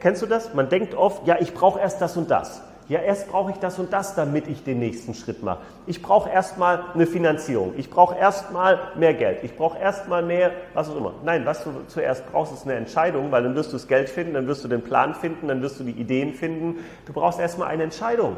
kennst 0.01 0.23
du 0.23 0.27
das? 0.27 0.55
Man 0.55 0.69
denkt 0.69 0.95
oft, 0.95 1.27
ja, 1.27 1.37
ich 1.40 1.55
brauche 1.55 1.81
erst 1.81 2.01
das 2.01 2.17
und 2.17 2.31
das. 2.31 2.62
Ja, 2.87 3.01
erst 3.01 3.31
brauche 3.31 3.51
ich 3.51 3.57
das 3.57 3.79
und 3.79 3.95
das, 3.95 4.14
damit 4.14 4.47
ich 4.47 4.62
den 4.62 4.79
nächsten 4.79 5.14
Schritt 5.14 5.43
mache. 5.43 5.61
Ich 5.87 6.03
brauche 6.03 6.29
erstmal 6.29 6.85
eine 6.93 7.07
Finanzierung. 7.07 7.73
Ich 7.79 7.88
brauche 7.88 8.14
erstmal 8.14 8.79
mehr 8.95 9.14
Geld. 9.14 9.38
Ich 9.43 9.57
brauche 9.57 9.79
erstmal 9.79 10.23
mehr, 10.23 10.51
was 10.75 10.90
auch 10.90 10.97
immer. 10.97 11.14
Nein, 11.25 11.47
was 11.47 11.64
du 11.64 11.71
zuerst 11.87 12.31
brauchst, 12.31 12.53
ist 12.53 12.64
eine 12.64 12.75
Entscheidung, 12.75 13.33
weil 13.33 13.43
dann 13.43 13.55
wirst 13.55 13.71
du 13.71 13.77
das 13.77 13.88
Geld 13.88 14.11
finden, 14.11 14.35
dann 14.35 14.47
wirst 14.47 14.64
du 14.64 14.69
den 14.69 14.83
Plan 14.83 15.14
finden, 15.14 15.49
dann 15.49 15.62
wirst 15.62 15.81
du 15.81 15.85
die 15.85 15.93
Ideen 15.93 16.35
finden. 16.35 16.85
Du 17.07 17.14
brauchst 17.14 17.40
erstmal 17.40 17.69
eine 17.69 17.85
Entscheidung. 17.85 18.37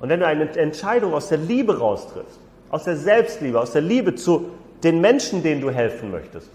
Und 0.00 0.10
wenn 0.10 0.20
du 0.20 0.26
eine 0.26 0.54
Entscheidung 0.58 1.14
aus 1.14 1.30
der 1.30 1.38
Liebe 1.38 1.78
raustriffst, 1.78 2.38
aus 2.70 2.84
der 2.84 2.96
Selbstliebe, 2.96 3.58
aus 3.58 3.72
der 3.72 3.82
Liebe 3.82 4.14
zu 4.16 4.50
den 4.82 5.00
Menschen, 5.00 5.42
denen 5.42 5.60
du 5.60 5.70
helfen 5.70 6.10
möchtest, 6.10 6.50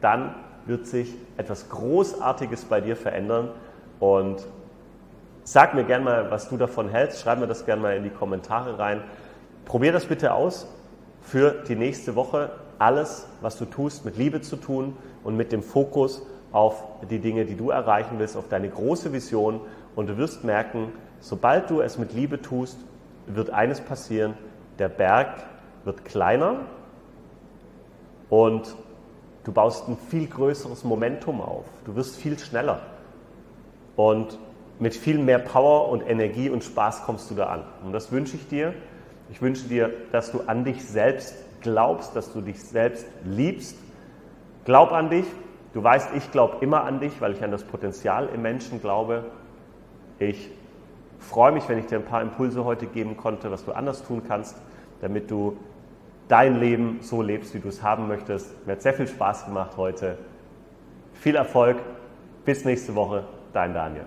dann 0.00 0.34
wird 0.66 0.86
sich 0.86 1.14
etwas 1.36 1.68
Großartiges 1.68 2.64
bei 2.66 2.80
dir 2.80 2.96
verändern 2.96 3.50
und 4.00 4.46
Sag 5.50 5.72
mir 5.72 5.84
gerne 5.84 6.04
mal, 6.04 6.30
was 6.30 6.50
du 6.50 6.58
davon 6.58 6.90
hältst. 6.90 7.22
Schreib 7.22 7.38
mir 7.38 7.46
das 7.46 7.64
gerne 7.64 7.80
mal 7.80 7.96
in 7.96 8.02
die 8.02 8.10
Kommentare 8.10 8.78
rein. 8.78 9.00
Probier 9.64 9.92
das 9.92 10.04
bitte 10.04 10.34
aus 10.34 10.68
für 11.22 11.52
die 11.66 11.74
nächste 11.74 12.16
Woche. 12.16 12.50
Alles, 12.78 13.26
was 13.40 13.56
du 13.56 13.64
tust, 13.64 14.04
mit 14.04 14.18
Liebe 14.18 14.42
zu 14.42 14.56
tun 14.56 14.94
und 15.24 15.38
mit 15.38 15.50
dem 15.50 15.62
Fokus 15.62 16.20
auf 16.52 16.84
die 17.08 17.18
Dinge, 17.18 17.46
die 17.46 17.54
du 17.54 17.70
erreichen 17.70 18.18
willst, 18.18 18.36
auf 18.36 18.48
deine 18.50 18.68
große 18.68 19.14
Vision. 19.14 19.62
Und 19.96 20.08
du 20.10 20.18
wirst 20.18 20.44
merken, 20.44 20.92
sobald 21.20 21.70
du 21.70 21.80
es 21.80 21.96
mit 21.96 22.12
Liebe 22.12 22.42
tust, 22.42 22.76
wird 23.26 23.48
eines 23.48 23.80
passieren. 23.80 24.34
Der 24.78 24.90
Berg 24.90 25.28
wird 25.86 26.04
kleiner 26.04 26.56
und 28.30 28.74
du 29.44 29.52
baust 29.52 29.88
ein 29.88 29.96
viel 29.96 30.26
größeres 30.26 30.84
Momentum 30.84 31.40
auf. 31.40 31.64
Du 31.84 31.96
wirst 31.96 32.16
viel 32.16 32.38
schneller. 32.38 32.80
Und 33.96 34.38
mit 34.78 34.94
viel 34.94 35.18
mehr 35.18 35.38
Power 35.38 35.88
und 35.88 36.08
Energie 36.08 36.50
und 36.50 36.62
Spaß 36.62 37.04
kommst 37.04 37.30
du 37.30 37.34
da 37.34 37.46
an. 37.46 37.64
Und 37.84 37.92
das 37.92 38.12
wünsche 38.12 38.36
ich 38.36 38.46
dir. 38.48 38.74
Ich 39.30 39.42
wünsche 39.42 39.66
dir, 39.66 39.90
dass 40.12 40.30
du 40.30 40.40
an 40.46 40.64
dich 40.64 40.84
selbst 40.84 41.34
glaubst, 41.60 42.14
dass 42.14 42.32
du 42.32 42.40
dich 42.40 42.62
selbst 42.62 43.06
liebst. 43.24 43.76
Glaub 44.64 44.92
an 44.92 45.10
dich. 45.10 45.26
Du 45.74 45.82
weißt, 45.82 46.10
ich 46.16 46.30
glaube 46.30 46.58
immer 46.60 46.84
an 46.84 47.00
dich, 47.00 47.20
weil 47.20 47.32
ich 47.32 47.42
an 47.42 47.50
das 47.50 47.64
Potenzial 47.64 48.28
im 48.32 48.42
Menschen 48.42 48.80
glaube. 48.80 49.24
Ich 50.18 50.50
freue 51.18 51.52
mich, 51.52 51.68
wenn 51.68 51.78
ich 51.78 51.86
dir 51.86 51.98
ein 51.98 52.04
paar 52.04 52.22
Impulse 52.22 52.64
heute 52.64 52.86
geben 52.86 53.16
konnte, 53.16 53.50
was 53.50 53.64
du 53.64 53.72
anders 53.72 54.04
tun 54.04 54.22
kannst, 54.26 54.56
damit 55.00 55.30
du 55.30 55.56
dein 56.28 56.60
Leben 56.60 56.98
so 57.00 57.22
lebst, 57.22 57.54
wie 57.54 57.60
du 57.60 57.68
es 57.68 57.82
haben 57.82 58.06
möchtest. 58.08 58.66
Mir 58.66 58.72
hat 58.72 58.82
sehr 58.82 58.94
viel 58.94 59.08
Spaß 59.08 59.46
gemacht 59.46 59.76
heute. 59.76 60.18
Viel 61.14 61.36
Erfolg. 61.36 61.78
Bis 62.44 62.64
nächste 62.64 62.94
Woche. 62.94 63.24
Dein 63.52 63.74
Daniel. 63.74 64.04